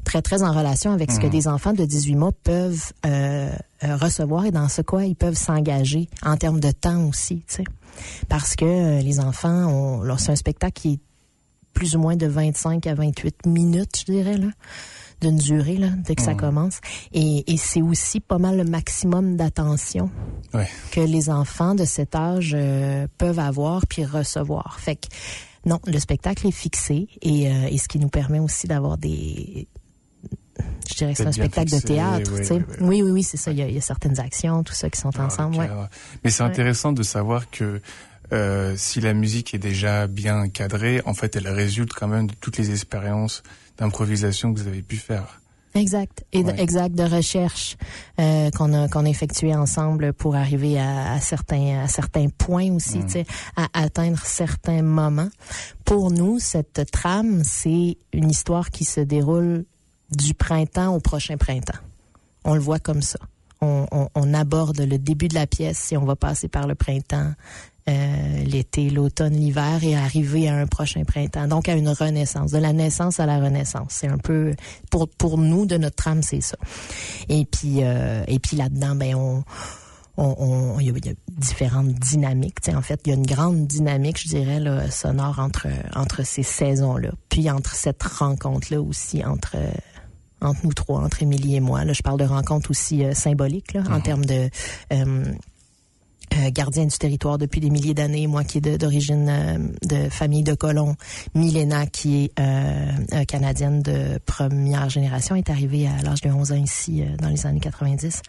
[0.06, 1.30] très, très en relation avec ce que Mhm.
[1.32, 3.50] des enfants de 18 mois peuvent euh,
[3.84, 7.56] euh, recevoir et dans ce quoi ils peuvent s'engager en termes de temps aussi, tu
[7.56, 7.64] sais.
[8.28, 11.00] Parce que euh, les enfants, c'est un spectacle qui est
[11.74, 14.48] plus ou moins de 25 à 28 minutes, je dirais, là
[15.22, 16.36] d'une durée là, dès que ça Mhm.
[16.40, 16.78] commence.
[17.14, 20.10] Et, et c'est aussi pas mal le maximum d'attention
[20.52, 20.68] Ouais.
[20.92, 24.76] que les enfants de cet âge euh, peuvent avoir puis recevoir.
[24.78, 25.06] Fait que
[25.64, 29.66] non, le spectacle est fixé et, euh, et ce qui nous permet aussi d'avoir des
[30.88, 32.54] je dirais que c'est un spectacle de théâtre, oui, tu sais.
[32.54, 32.76] oui, oui.
[32.80, 33.50] Oui, oui, oui, c'est ça.
[33.52, 35.56] Il y, a, il y a certaines actions, tout ça qui sont Ah, ensemble.
[35.56, 35.68] ouais.
[36.24, 36.48] Mais c'est Ouais.
[36.48, 37.80] intéressant de savoir que
[38.32, 42.34] euh, si la musique est déjà bien cadrée, en fait, elle résulte quand même de
[42.34, 43.42] toutes les expériences
[43.78, 45.40] d'improvisation que vous avez pu faire.
[45.74, 46.58] Exact, et Ouais.
[46.58, 47.76] exact de recherche
[48.18, 52.72] euh, qu'on a qu'on a effectué ensemble pour arriver à, à certains à certains points
[52.72, 53.24] aussi, Mm.
[53.56, 55.28] à atteindre certains moments.
[55.84, 59.66] Pour nous, cette trame, c'est une histoire qui se déroule
[60.10, 61.78] du printemps au prochain printemps.
[62.44, 63.18] On le voit comme ça.
[63.60, 66.74] On, on, on aborde le début de la pièce et on va passer par le
[66.74, 67.32] printemps,
[67.88, 71.46] euh, l'été, l'automne, l'hiver et arriver à un prochain printemps.
[71.46, 73.88] Donc à une renaissance, de la naissance à la renaissance.
[73.90, 74.54] C'est un peu
[74.90, 76.56] pour pour nous de notre trame, c'est ça.
[77.28, 79.44] Et puis euh, et puis là-dedans, ben on
[80.80, 82.58] il, y a, différentes dynamiques.
[82.74, 86.42] en fait, il y a une grande dynamique, je dirais, là, sonore entre entre ces
[86.42, 89.56] saisons-là, puis entre cette rencontre-là aussi entre
[90.46, 91.84] entre nous trois, entre Émilie et moi.
[91.84, 94.02] Là, je parle de rencontre aussi euh, symbolique là, en mhm.
[94.02, 94.48] termes de
[94.92, 95.24] euh,
[96.34, 100.42] euh, gardien du territoire depuis des milliers d'années, moi qui est d'origine euh, de, famille
[100.42, 100.96] de colons,
[101.34, 106.56] Milena qui est euh, canadienne de première génération, est arrivée à l'âge de 11 ans
[106.56, 108.22] ici dans les années 90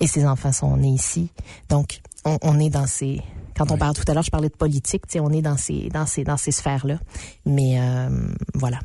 [0.00, 1.28] et ses enfants sont nés ici.
[1.68, 3.20] Donc on, on est dans ces
[3.56, 6.06] quand on parle tout à l'heure, je parlais de politique, on est dans ces dans
[6.06, 7.00] ces dans ces sphères là.
[7.44, 7.78] Mais
[8.54, 8.78] voilà.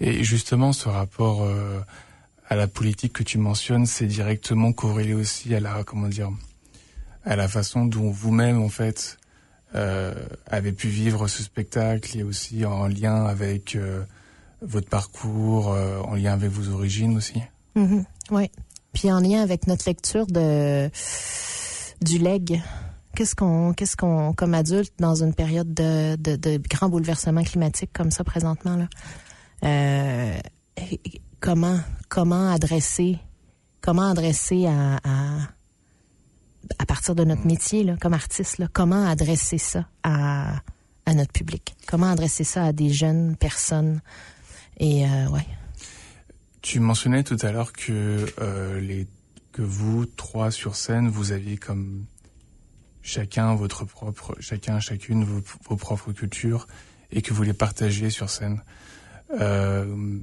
[0.00, 1.46] Et justement, ce rapport
[2.48, 6.30] à la politique que tu mentionnes, c'est directement corrélé aussi à la comment dire
[7.24, 9.18] à la façon dont vous-même, en fait,
[9.74, 10.14] euh,
[10.46, 14.04] avez pu vivre ce spectacle et aussi en lien avec euh,
[14.62, 17.40] votre parcours, euh, en lien avec vos origines aussi.
[17.76, 18.04] Mm-hmm.
[18.30, 18.50] oui.
[18.92, 20.88] Puis en lien avec notre lecture de
[22.00, 22.62] du leg.
[23.16, 27.92] Qu'est-ce qu'on, qu'est-ce qu'on, comme adulte, dans une période de, de, de grands bouleversements climatiques
[27.92, 28.88] comme ça présentement là,
[29.64, 30.38] euh,
[31.40, 33.18] comment, comment adresser,
[33.80, 34.98] comment adresser à,
[36.78, 40.60] à partir de notre métier là, comme artiste, là, comment adresser ça à,
[41.06, 41.76] à notre public?
[41.86, 44.00] Comment adresser ça à des jeunes personnes?
[44.78, 45.46] Et euh, ouais.
[46.62, 49.06] Tu mentionnais tout à l'heure que euh, les
[49.52, 52.06] que vous trois sur scène, vous aviez comme
[53.02, 56.66] chacun votre propre, chacun chacune vos, vos propres cultures
[57.12, 58.62] et que vous les partagez sur scène.
[59.40, 60.18] Euh,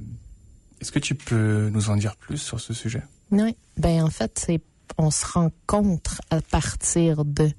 [0.80, 3.02] Est-ce que tu peux nous en dire plus sur ce sujet?
[3.30, 4.60] Oui, ben en fait c'est
[4.98, 7.50] on se rencontre à partir de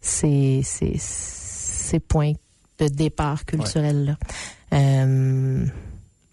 [0.00, 2.32] ces, ces, ces points
[2.78, 4.16] de départ culturels-là.
[4.72, 5.66] Euh,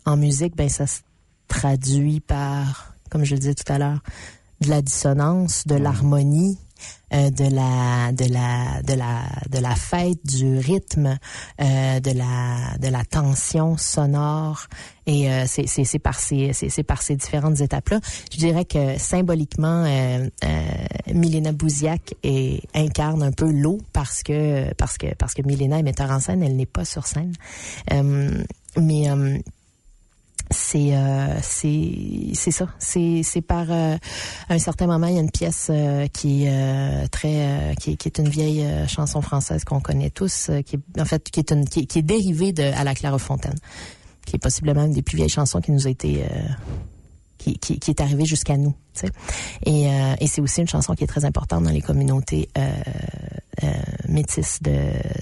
[0.05, 1.01] en musique, ben ça se
[1.47, 4.03] traduit par, comme je le disais tout à l'heure,
[4.61, 6.57] de la dissonance, de l'harmonie,
[7.13, 11.17] euh, de la de la de la de la fête, du rythme,
[11.61, 14.67] euh, de la de la tension sonore
[15.05, 17.99] et euh, c'est c'est par ces c'est par ces différentes étapes là.
[18.31, 20.27] Je dirais que symboliquement euh,
[21.13, 22.15] Milena Bouziak
[22.73, 26.41] incarne un peu l'eau parce que parce que parce que Milena est metteur en scène,
[26.41, 27.33] elle n'est pas sur scène.
[28.77, 29.07] mais
[30.53, 32.67] c'est euh, c'est ça.
[32.79, 33.97] C'est c'est par euh,
[34.49, 38.17] un certain moment il y a une pièce euh, qui est très qui, qui, est
[38.19, 41.81] une vieille chanson française qu'on connaît tous qui est en fait qui est une qui,
[41.81, 43.55] est dérivée de à la Clairefontaine
[44.25, 46.23] qui est possiblement une des plus vieilles chansons qui nous a été
[47.43, 48.73] qui, est arrivée jusqu'à nous.
[48.93, 49.09] Sais.
[49.65, 49.87] Et,
[50.27, 52.71] c'est aussi une chanson qui est très importante dans les communautés euh,
[53.63, 53.67] euh,
[54.07, 54.59] métisses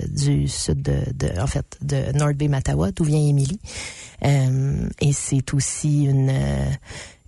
[0.10, 3.60] du sud de, en fait, de North Bay Matawa, d'où vient Émilie.
[4.24, 6.70] Euh, et c'est aussi une, euh,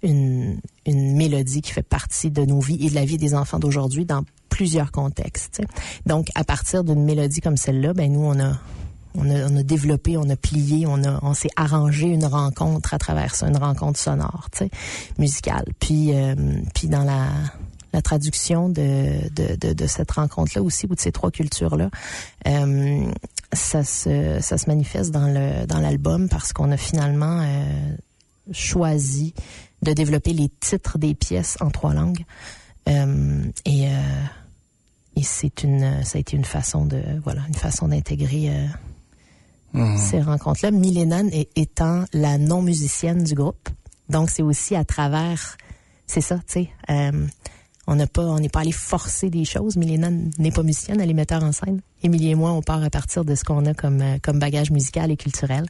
[0.01, 3.59] une, une mélodie qui fait partie de nos vies et de la vie des enfants
[3.59, 5.61] d'aujourd'hui dans plusieurs contextes.
[6.05, 8.53] Donc, à partir d'une mélodie comme celle-là, ben nous, on a,
[9.15, 12.93] on a, on a développé, on a plié, on a, on s'est arrangé une rencontre
[12.93, 14.69] à travers ça, une rencontre sonore, tu sais,
[15.17, 15.65] musicale.
[15.79, 16.35] Puis, euh,
[16.73, 17.27] puis dans la
[17.93, 21.89] la traduction de, de, de, de cette rencontre-là aussi ou de ces trois cultures-là,
[22.47, 23.05] euh,
[23.53, 27.95] ça se ça se manifeste dans le dans l'album parce qu'on a finalement euh,
[28.51, 29.33] choisi
[29.83, 32.25] de développer les titres des pièces en trois langues
[32.89, 34.23] euh, et euh,
[35.15, 38.65] et c'est une ça a été une façon de voilà une façon d'intégrer euh,
[39.73, 39.97] mmh.
[39.97, 43.69] ces rencontres là Milenan étant la non musicienne du groupe
[44.09, 45.57] donc c'est aussi à travers
[46.07, 47.27] c'est ça tu sais euh,
[47.85, 49.75] on n'a pas, on n'est pas allé forcer des choses.
[49.75, 51.81] Milena n'est pas musicienne, elle est metteur en scène.
[52.01, 54.71] Émilie et moi, on part à partir de ce qu'on a comme euh, comme bagage
[54.71, 55.65] musical et culturel.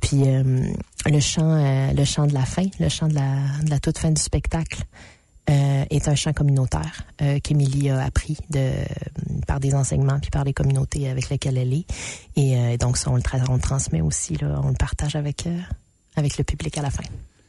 [0.00, 0.62] Puis euh,
[1.06, 3.98] le chant, euh, le chant de la fin, le chant de la, de la toute
[3.98, 4.82] fin du spectacle.
[5.46, 7.04] Est un chant communautaire
[7.42, 8.72] qu'Émilie a appris de
[9.46, 11.86] par des enseignements puis par les communautés avec lesquelles elle est
[12.36, 15.46] et donc ça on le, transmet aussi là, on le partage avec
[16.16, 17.04] avec le public à la fin.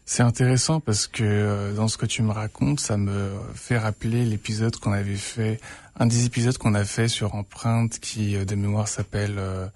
[0.08, 4.23] C'est intéressant parce que euh, dans ce que tu me racontes, ça me fait rappeler
[4.23, 5.60] l'épisode qu'on avait fait,
[5.99, 9.67] un des épisodes qu'on a fait sur Empreinte qui euh, de mémoire s'appelle euh,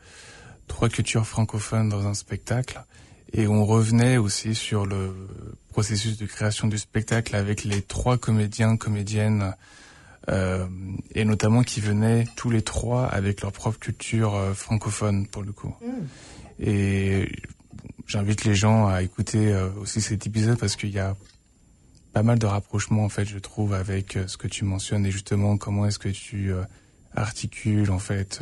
[0.68, 2.80] Trois cultures francophones dans un spectacle.
[3.34, 5.14] Et on revenait aussi sur le
[5.70, 9.54] processus de création du spectacle avec les trois comédiens, comédiennes,
[10.30, 10.66] euh,
[11.14, 15.76] et notamment qui venaient tous les trois avec leur propre culture francophone pour le coup.
[15.82, 16.66] Mm.
[16.66, 17.32] Et
[18.10, 21.16] j'invite les gens à écouter euh, aussi cet épisode parce qu'il y a
[22.12, 25.12] pas mal de rapprochements en fait, je trouve, avec euh, ce que tu mentionnes et
[25.12, 26.64] justement comment est-ce que tu euh,
[27.16, 28.42] articules en fait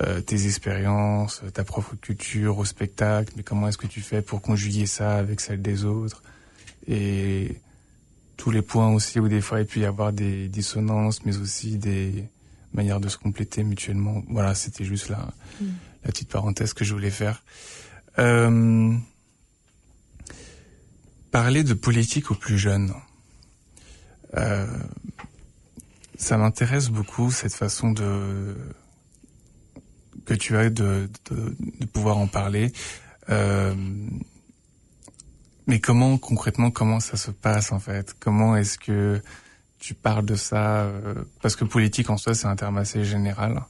[0.00, 4.40] euh, tes expériences, ta propre culture au spectacle, mais comment est-ce que tu fais pour
[4.40, 6.22] conjuguer ça avec celle des autres?
[6.88, 7.60] Et
[8.36, 11.76] tous les points aussi où des fois il peut y avoir des dissonances, mais aussi
[11.76, 12.24] des
[12.72, 14.22] manières de se compléter mutuellement.
[14.28, 15.28] Voilà, c'était juste la,
[15.60, 15.66] mm.
[16.04, 17.44] la petite parenthèse que je voulais faire.
[18.18, 18.94] Euh,
[21.30, 22.92] parler de politique aux plus jeunes.
[24.36, 24.66] Euh,
[26.16, 28.54] ça m'intéresse beaucoup cette façon de
[30.24, 32.72] que tu as de, de, de pouvoir en parler.
[33.30, 33.74] Euh,
[35.66, 38.14] mais comment concrètement comment ça se passe en fait?
[38.18, 39.20] Comment est-ce que
[39.78, 43.62] tu parles de ça euh, Parce que politique en soi c'est un terme assez général.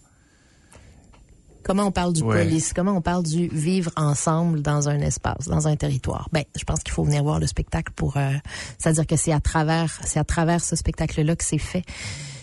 [1.63, 2.73] Comment on parle du police?
[2.73, 6.29] Comment on parle du vivre ensemble dans un espace, dans un territoire?
[6.33, 8.17] Ben, je pense qu'il faut venir voir le spectacle pour.
[8.17, 8.33] Euh,
[8.79, 11.85] C'est-à-dire que c'est à travers, c'est à travers ce spectacle-là que c'est fait.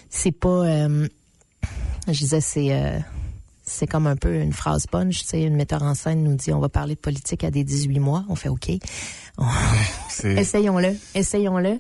[0.10, 0.66] C'est pas.
[0.66, 1.08] Euh,
[2.08, 2.72] je disais, c'est.
[2.72, 2.98] Euh,
[3.70, 6.52] c'est comme un peu une phrase punch, tu sais, une metteur en scène nous dit
[6.52, 8.70] on va parler de politique à des 18 mois, on fait OK.
[10.24, 11.78] essayons-le, essayons-le.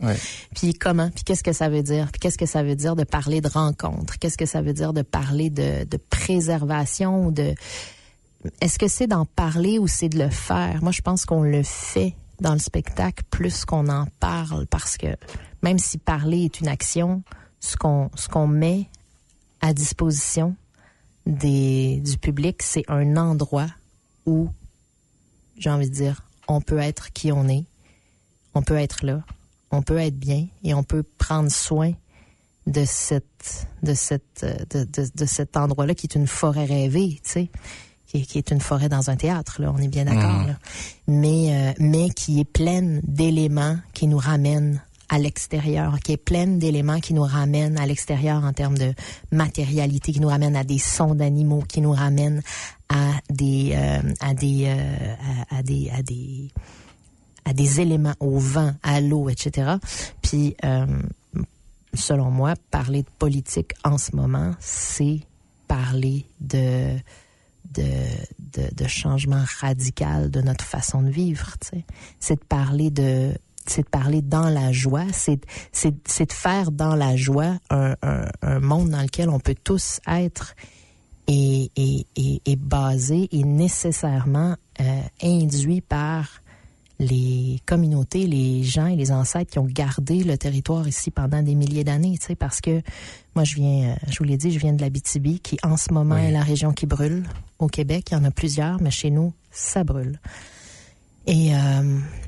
[0.56, 2.10] Puis comment, puis qu'est-ce que ça veut dire?
[2.12, 4.94] Puis qu'est-ce que ça veut dire de parler de rencontre Qu'est-ce que ça veut dire
[4.94, 7.56] de parler de, de préservation de
[8.62, 10.82] Est-ce que c'est d'en parler ou c'est de le faire?
[10.82, 15.08] Moi, je pense qu'on le fait dans le spectacle plus qu'on en parle parce que
[15.62, 17.24] même si parler est une action,
[17.60, 18.88] ce qu'on ce qu'on met
[19.62, 20.56] à disposition
[21.30, 23.68] des, du public, c'est un endroit
[24.26, 24.50] où,
[25.58, 27.66] j'ai envie de dire, on peut être qui on est,
[28.56, 29.22] on peut être là,
[29.72, 31.94] on peut être bien et on peut prendre soin
[32.66, 37.32] de cette de cette de, de, de cet endroit-là qui est une forêt rêvée, tu
[37.32, 37.50] sais,
[38.08, 40.56] qui, qui, est une forêt dans un théâtre, là, on est bien d'accord, mmh.
[41.08, 46.60] mais euh, mais qui est pleine d'éléments qui nous ramènent à l'extérieur, qui est pleine
[46.60, 48.94] d'éléments qui nous ramènent à l'extérieur en termes de
[49.32, 52.42] matérialité, qui nous ramènent à des sons d'animaux, qui nous ramènent
[52.90, 55.16] à des euh, à des euh,
[55.50, 56.52] à, des à des
[57.46, 59.78] à des éléments au vent, à l'eau, etc.
[60.22, 60.86] Puis euh,
[61.94, 65.22] selon moi, parler de politique en ce moment, c'est
[65.68, 66.98] parler de
[67.72, 67.84] de,
[68.40, 71.54] de, de, changement radical de notre façon de vivre.
[72.20, 73.34] C'est de parler de
[73.70, 75.40] c'est de parler dans la joie, c'est
[75.72, 80.00] c'est de faire dans la joie un, un, un, monde dans lequel on peut tous
[80.08, 80.56] être
[81.28, 86.42] et, et, et, et basé et nécessairement euh, induit par
[87.00, 91.56] les communautés, les gens et les ancêtres qui ont gardé le territoire ici pendant des
[91.56, 92.82] milliers d'années, tu sais, parce que
[93.36, 95.78] moi je viens, euh, je vous l'ai dit, je viens de la BTB, qui en
[95.78, 97.24] ce moment est la région qui brûle
[97.58, 98.08] au Québec.
[98.12, 100.20] Il y en a plusieurs, mais chez nous, ça brûle.
[101.26, 102.19] Et euh, et,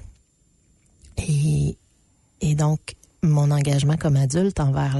[2.52, 4.98] et donc, mon engagement comme adulte envers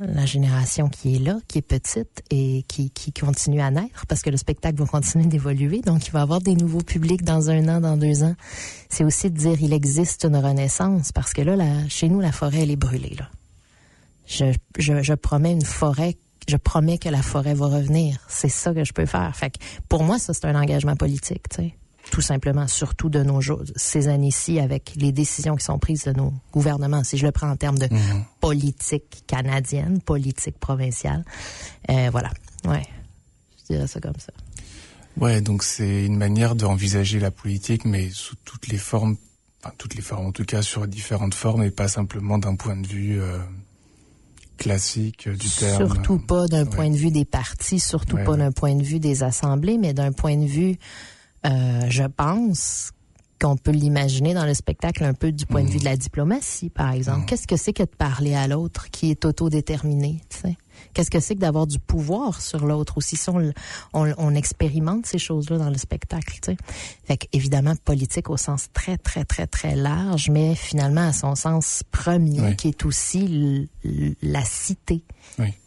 [0.00, 4.30] la, génération qui est là, qui est petite et qui, continue à naître, parce que
[4.30, 7.82] le spectacle va continuer d'évoluer, donc il va avoir des nouveaux publics dans un an,
[7.82, 8.34] dans deux ans.
[8.88, 11.56] C'est aussi de dire il existe une renaissance, parce que là,
[11.90, 13.18] chez nous, la forêt, elle est brûlée.
[14.26, 14.46] Je,
[14.78, 16.16] je promets une forêt
[16.48, 18.20] je promets que la forêt va revenir.
[18.28, 19.34] C'est ça que je peux faire.
[19.36, 21.74] Fait que pour moi, ça, c'est un engagement politique, tu sais
[22.10, 26.12] tout simplement, surtout de nos jours, ces années-ci, avec les décisions qui sont prises de
[26.12, 27.04] nos gouvernements.
[27.04, 28.24] Si je le prends en termes de mhm.
[28.40, 31.24] politique canadienne, politique provinciale,
[31.90, 32.30] euh, voilà,
[32.66, 32.82] ouais,
[33.58, 34.32] je dirais ça comme ça.
[35.18, 39.16] Ouais, donc c'est une manière d'envisager la politique, mais sous toutes les formes,
[39.62, 42.76] enfin toutes les formes, en tout cas sur différentes formes, et pas simplement d'un point
[42.76, 43.38] de vue euh,
[44.58, 45.86] classique du terme.
[45.86, 49.22] Surtout pas d'un point de vue des partis, surtout pas d'un point de vue des
[49.22, 50.76] assemblées, mais d'un point de vue
[51.44, 52.92] euh, je pense
[53.40, 56.70] qu'on peut l'imaginer dans le spectacle un peu du point de vue de la diplomatie,
[56.70, 57.26] par exemple.
[57.26, 60.20] Qu'est-ce que c'est que de parler à l'autre qui est autodéterminé,
[60.92, 63.16] Qu'est-ce que c'est que d'avoir du pouvoir sur l'autre aussi?
[63.16, 63.52] Si on,
[63.92, 66.56] on, expérimente ces choses-là dans le spectacle, tu
[67.04, 71.82] Fait évidemment, politique au sens très, très, très, très large, mais finalement à son sens
[71.90, 73.68] premier, qui est aussi
[74.22, 75.02] la cité.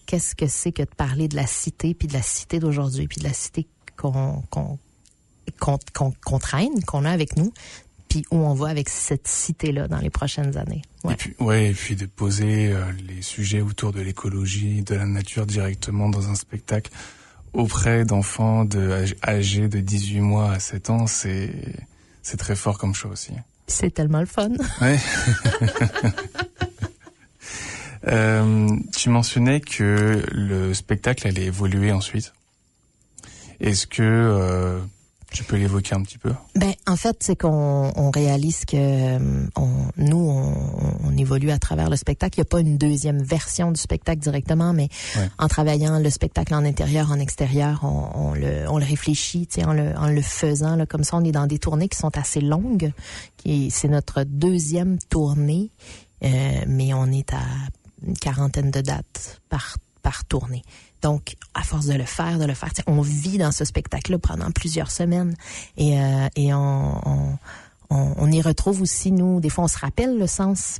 [0.06, 3.20] Qu'est-ce que c'est que de parler de la cité, puis de la cité d'aujourd'hui, puis
[3.20, 4.44] de la cité qu'on
[5.58, 7.54] qu'on traîne, qu'on a avec nous,
[8.10, 10.82] puis où on va avec cette cité-là dans les prochaines années.
[11.04, 11.14] Ouais.
[11.14, 15.06] Et puis, ouais, et puis de poser euh, les sujets autour de l'écologie, de la
[15.06, 16.92] nature directement dans un spectacle
[17.54, 21.52] auprès d'enfants de, âgés de 18 mois à 7 ans, c'est
[22.22, 23.32] c'est très fort comme chose aussi.
[23.68, 24.50] C'est tellement le fun.
[24.82, 25.00] Ouais.
[28.08, 32.34] euh, tu mentionnais que le spectacle allait évoluer ensuite.
[33.60, 34.80] Est-ce que euh,
[35.32, 36.34] Tu peux l'évoquer un petit peu?
[36.56, 41.60] Ben, en fait, c'est qu'on on réalise que euh, on, nous, on, on, évolue à
[41.60, 42.40] travers le spectacle.
[42.40, 45.30] Il n'y a pas une deuxième version du spectacle directement, mais Ouais.
[45.38, 49.62] en travaillant le spectacle en intérieur, en extérieur, on, on le, on le réfléchit, tu
[49.62, 50.76] sais, en le, en le faisant.
[50.76, 52.92] Là, comme ça, on est dans des tournées qui sont assez longues.
[53.38, 55.70] Qui, c'est notre deuxième tournée,
[56.24, 57.42] euh, mais on est à
[58.06, 60.64] une quarantaine de dates par, par tournée.
[61.02, 64.52] Donc, à force de le faire, de le faire, on vit dans ce spectacle-là pendant
[64.52, 65.36] plusieurs semaines
[65.78, 67.38] et, euh, et on, on,
[67.90, 70.80] on, y retrouve aussi, nous, des fois, on se rappelle le sens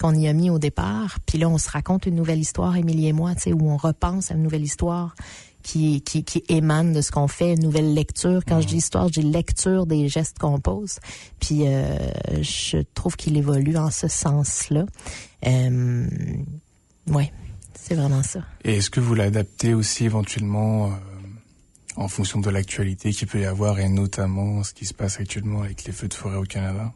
[0.00, 3.06] qu'on y a mis au départ, puis là, on se raconte une nouvelle histoire, Émilie
[3.06, 5.14] et moi, où on repense à une nouvelle histoire
[5.62, 8.42] qui, qui, qui émane de ce qu'on fait, une nouvelle lecture.
[8.46, 10.98] Quand je dis histoire, je dis lecture des gestes qu'on pose.
[11.40, 11.96] Puis euh,
[12.42, 14.84] je trouve qu'il évolue en ce sens-là.
[15.46, 16.06] Euh,
[17.08, 17.32] ouais,
[17.86, 18.40] c'est vraiment ça.
[18.64, 20.90] Et est-ce que vous l'adaptez aussi éventuellement euh,
[21.96, 25.62] en fonction de l'actualité qu'il peut y avoir et notamment ce qui se passe actuellement
[25.62, 26.92] avec les feux de forêt au Canada?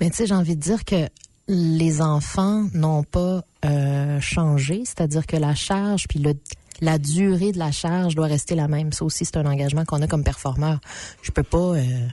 [0.00, 1.08] Mais tu sais, j'ai envie de dire que
[1.46, 6.34] les enfants n'ont pas euh, changé, c'est-à-dire que la charge puis le
[6.80, 8.92] la durée de la charge doit rester la même.
[8.92, 10.80] Ça aussi, c'est un engagement qu'on a comme performeur.
[11.22, 12.08] Je peux pas euh,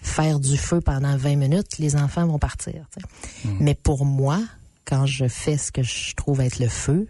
[0.00, 2.86] faire du feu pendant 20 minutes, les enfants vont partir.
[2.94, 3.48] sais.
[3.60, 4.40] Mais pour moi,
[4.84, 7.06] quand je fais ce que je trouve être le feu,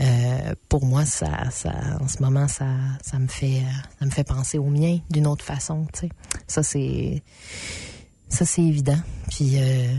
[0.00, 2.66] euh, pour moi, ça, ça, en ce moment, ça,
[3.02, 5.86] ça me fait, euh, ça me fait penser au mien d'une autre façon.
[5.92, 6.08] Tu sais.
[6.46, 7.22] Ça, c'est,
[8.28, 8.98] ça, c'est évident.
[9.30, 9.94] Puis, euh,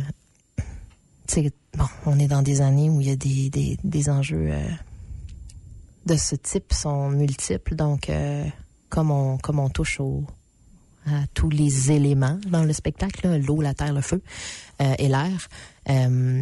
[1.78, 4.70] bon, on est dans des années où il y a des, des, des enjeux euh,
[6.06, 7.76] de ce type sont multiples.
[7.76, 8.46] Donc, euh,
[8.90, 10.24] comme on, comme on touche au,
[11.08, 14.22] à tous les éléments dans le spectacle, l'eau, la terre, le feu
[14.80, 15.50] et l'air,
[15.90, 16.42] euh,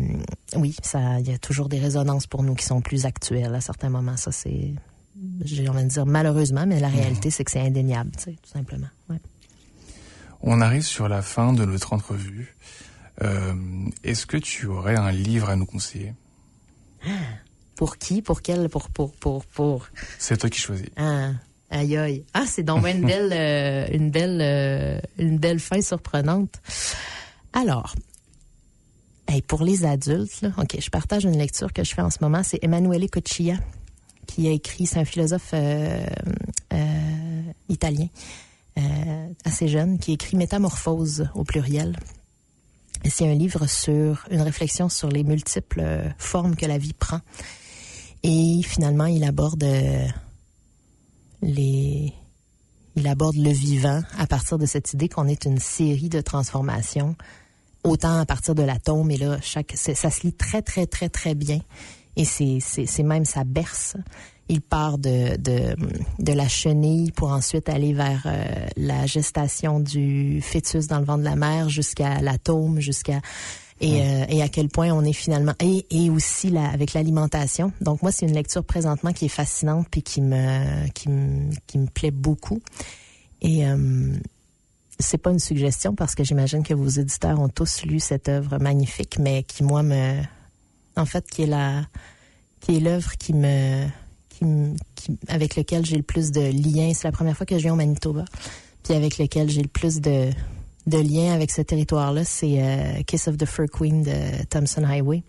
[0.56, 3.62] oui, ça, il y a toujours des résonances pour nous qui sont plus actuelles à
[3.62, 4.18] certains moments.
[4.18, 4.74] Ça, c'est,
[5.43, 8.50] j'ai envie de dire malheureusement, mais la réalité, c'est que c'est indéniable, tu sais, tout
[8.52, 8.88] simplement.
[9.10, 9.20] Ouais.
[10.41, 12.56] On arrive sur la fin de notre entrevue.
[13.22, 13.54] Euh,
[14.04, 16.14] est-ce que tu aurais un livre à nous conseiller?
[17.76, 19.89] Pour qui, pour quel, pour, pour, pour, pour.
[20.18, 20.88] C'est toi qui choisis.
[20.96, 21.32] Ah,
[21.70, 22.24] aïe aïe.
[22.34, 26.62] Ah, c'est donc bien une belle, euh, une belle, euh, une belle fin surprenante.
[27.52, 27.93] Alors,
[29.28, 32.17] hey, pour les adultes, là, ok, je partage une lecture que je fais en ce
[32.21, 32.41] moment.
[32.43, 33.55] C'est Emanuele Cochilla
[34.28, 34.86] qui a écrit.
[34.86, 36.05] C'est un philosophe euh,
[36.73, 38.07] euh, italien,
[38.78, 41.95] euh, assez jeune, qui écrit Métamorphose au pluriel.
[43.09, 47.21] C'est un livre sur une réflexion sur les multiples euh, formes que la vie prend.
[48.23, 50.07] Et finalement, il aborde euh,
[51.41, 52.13] les
[52.97, 57.15] il aborde le vivant à partir de cette idée qu'on est une série de transformations,
[57.86, 61.36] autant à partir de l'atome, et là, chaque, ça se lit très, très, très, très
[61.36, 61.60] bien.
[62.18, 63.96] Et c'est, c'est, c'est même sa berce.
[64.48, 65.76] Il part de, de,
[66.20, 71.20] de la chenille pour ensuite aller vers euh, la gestation du fœtus dans le ventre
[71.20, 73.22] de la mère jusqu'à l'atome, jusqu'à
[73.82, 77.74] et, euh, et à quel point on est finalement et, et aussi la, avec l'alimentation.
[77.82, 81.80] Donc moi c'est une lecture présentement qui est fascinante puis qui me qui me qui
[81.80, 82.62] me plaît beaucoup.
[83.42, 84.14] Et euh,
[85.00, 88.58] c'est pas une suggestion parce que j'imagine que vos éditeurs ont tous lu cette œuvre
[88.60, 90.22] magnifique, mais qui moi me
[90.96, 91.86] en fait qui est la
[92.62, 93.86] qui est l'œuvre qui me
[94.30, 94.46] qui,
[94.96, 96.91] qui- avec lequel j'ai le plus de liens.
[96.93, 98.26] C'est la première fois que je viens au Manitoba,
[98.84, 100.30] puis avec lequel j'ai le plus de
[100.88, 105.24] de liens avec ce territoire-là, c'est euh, Kiss of the Fur Queen de Thompson Highway,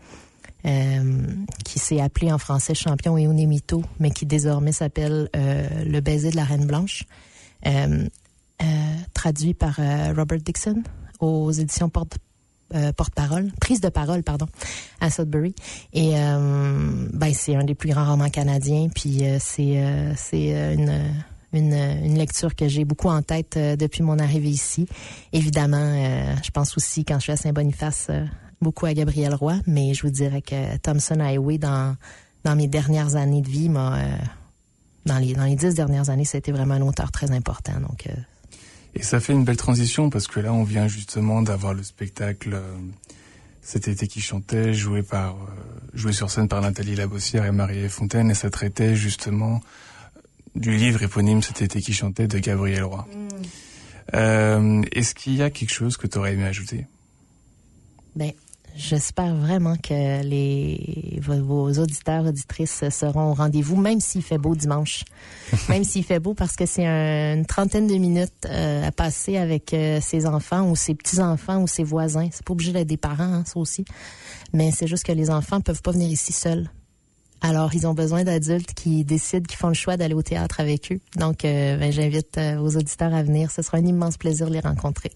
[0.66, 1.22] euh,
[1.64, 6.30] qui s'est appelé en français Champion et Onemito, mais qui désormais s'appelle euh, Le baiser
[6.30, 7.04] de la Reine Blanche,
[7.66, 8.06] euh,
[9.12, 10.82] traduit par euh, Robert Dixon
[11.20, 12.18] aux éditions Porte
[12.74, 14.46] euh, porte-parole, prise de parole, pardon,
[15.00, 15.54] à Sudbury.
[15.92, 18.88] Et euh, ben c'est un des plus grands romans canadiens.
[18.92, 21.12] Puis euh, c'est euh, c'est euh, une
[21.52, 24.86] une, une lecture que j'ai beaucoup en tête euh, depuis mon arrivée ici.
[25.32, 28.24] Évidemment, euh, je pense aussi quand je suis à Saint-Boniface euh,
[28.60, 31.96] beaucoup à Gabriel Roy, mais je vous dirais que Thompson Highway dans
[32.44, 34.16] dans mes dernières années de vie m'a euh,
[35.06, 37.80] dans les dans les dix dernières années, été vraiment un auteur très important.
[37.80, 38.12] Donc euh,
[38.96, 42.54] Et ça fait une belle transition parce que là, on vient justement d'avoir le spectacle
[42.54, 42.62] euh,
[43.60, 45.38] cet été qui chantait, joué par, euh,
[45.92, 49.60] joué sur scène par Nathalie Labossière et Marie Fontaine, et ça traitait justement
[50.54, 53.06] du livre éponyme cet été qui chantait de Gabriel Roy.
[54.14, 56.86] Euh, Est-ce qu'il y a quelque chose que tu aurais aimé ajouter?
[58.14, 58.32] Ben,
[58.76, 65.04] j'espère vraiment que les vos, auditeurs auditrices seront au rendez-vous, même s'il fait beau dimanche,
[65.68, 69.36] même s'il fait beau, parce que c'est un- une trentaine de minutes euh, à passer
[69.36, 72.28] avec euh, ses enfants ou ses petits enfants ou ses voisins.
[72.32, 73.84] C'est pas obligé d'être des parents, hein, ça aussi,
[74.52, 76.68] mais c'est juste que les enfants peuvent pas venir ici seuls.
[77.42, 80.90] Alors, ils ont besoin d'adultes qui décident, qui font le choix d'aller au théâtre avec
[80.90, 81.00] eux.
[81.16, 83.50] Donc, euh, ben, j'invite vos auditeurs à venir.
[83.50, 85.12] Ce sera un immense plaisir de les rencontrer.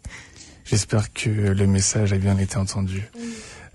[0.70, 3.10] J'espère que le message a bien été entendu.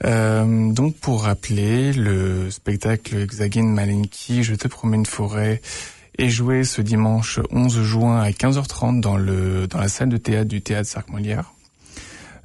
[0.05, 5.61] Euh, donc, pour rappeler, le spectacle Xagin Malenki, Je te promets une forêt,
[6.17, 10.47] est joué ce dimanche 11 juin à 15h30 dans le dans la salle de théâtre
[10.47, 11.53] du théâtre Sarc-Molière.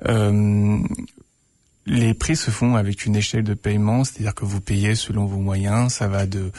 [0.09, 0.79] Euh,
[1.87, 5.39] les prix se font avec une échelle de paiement, c'est-à-dire que vous payez selon vos
[5.39, 5.93] moyens.
[5.93, 6.51] Ça va de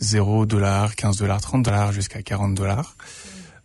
[0.00, 2.96] 0 dollars, 15 dollars, 30 dollars jusqu'à 40 dollars.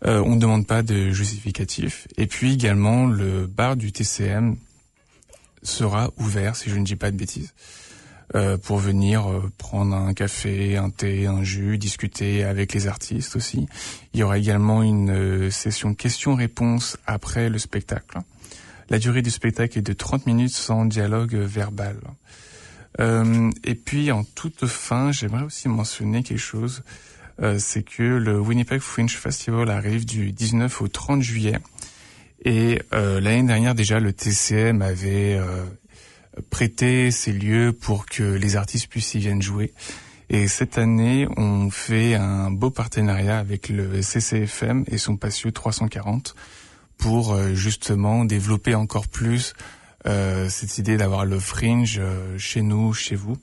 [0.06, 2.08] Euh, on ne demande pas de justificatif.
[2.18, 4.58] Et puis également, le bar du TCM
[5.64, 7.54] sera ouvert, si je ne dis pas de bêtises,
[8.34, 13.36] euh, pour venir euh, prendre un café, un thé, un jus, discuter avec les artistes
[13.36, 13.68] aussi.
[14.14, 18.20] Il y aura également une euh, session questions-réponses après le spectacle.
[18.90, 21.98] La durée du spectacle est de 30 minutes sans dialogue verbal.
[23.00, 26.84] Euh, et puis en toute fin, j'aimerais aussi mentionner quelque chose,
[27.42, 31.58] euh, c'est que le Winnipeg Fringe Festival arrive du 19 au 30 juillet.
[32.44, 35.40] Et euh, l'année dernière déjà, le TCM avait
[36.50, 39.74] prêté ses lieux pour que les artistes puissent y viennent jouer.
[40.34, 46.36] Et cette année, on fait un beau partenariat avec le CCFM et son patio 340
[46.98, 49.54] pour euh, justement développer encore plus
[50.08, 53.36] euh, cette idée d'avoir le fringe euh, chez nous, chez vous,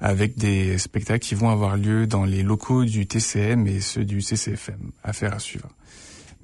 [0.00, 4.20] avec des spectacles qui vont avoir lieu dans les locaux du TCM et ceux du
[4.20, 4.92] CCFM.
[5.02, 5.68] Affaire à suivre.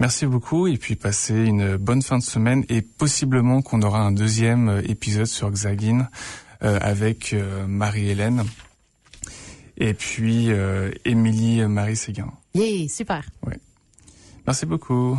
[0.01, 4.13] Merci beaucoup et puis passez une bonne fin de semaine et possiblement qu'on aura un
[4.13, 6.09] deuxième épisode sur Xagin
[6.61, 7.37] avec
[7.69, 8.45] Marie-Hélène
[9.77, 10.49] et puis
[11.05, 12.33] Émilie Marie Séguin.
[12.55, 13.25] Yeah, super.
[13.47, 13.59] Ouais.
[14.47, 15.19] Merci beaucoup.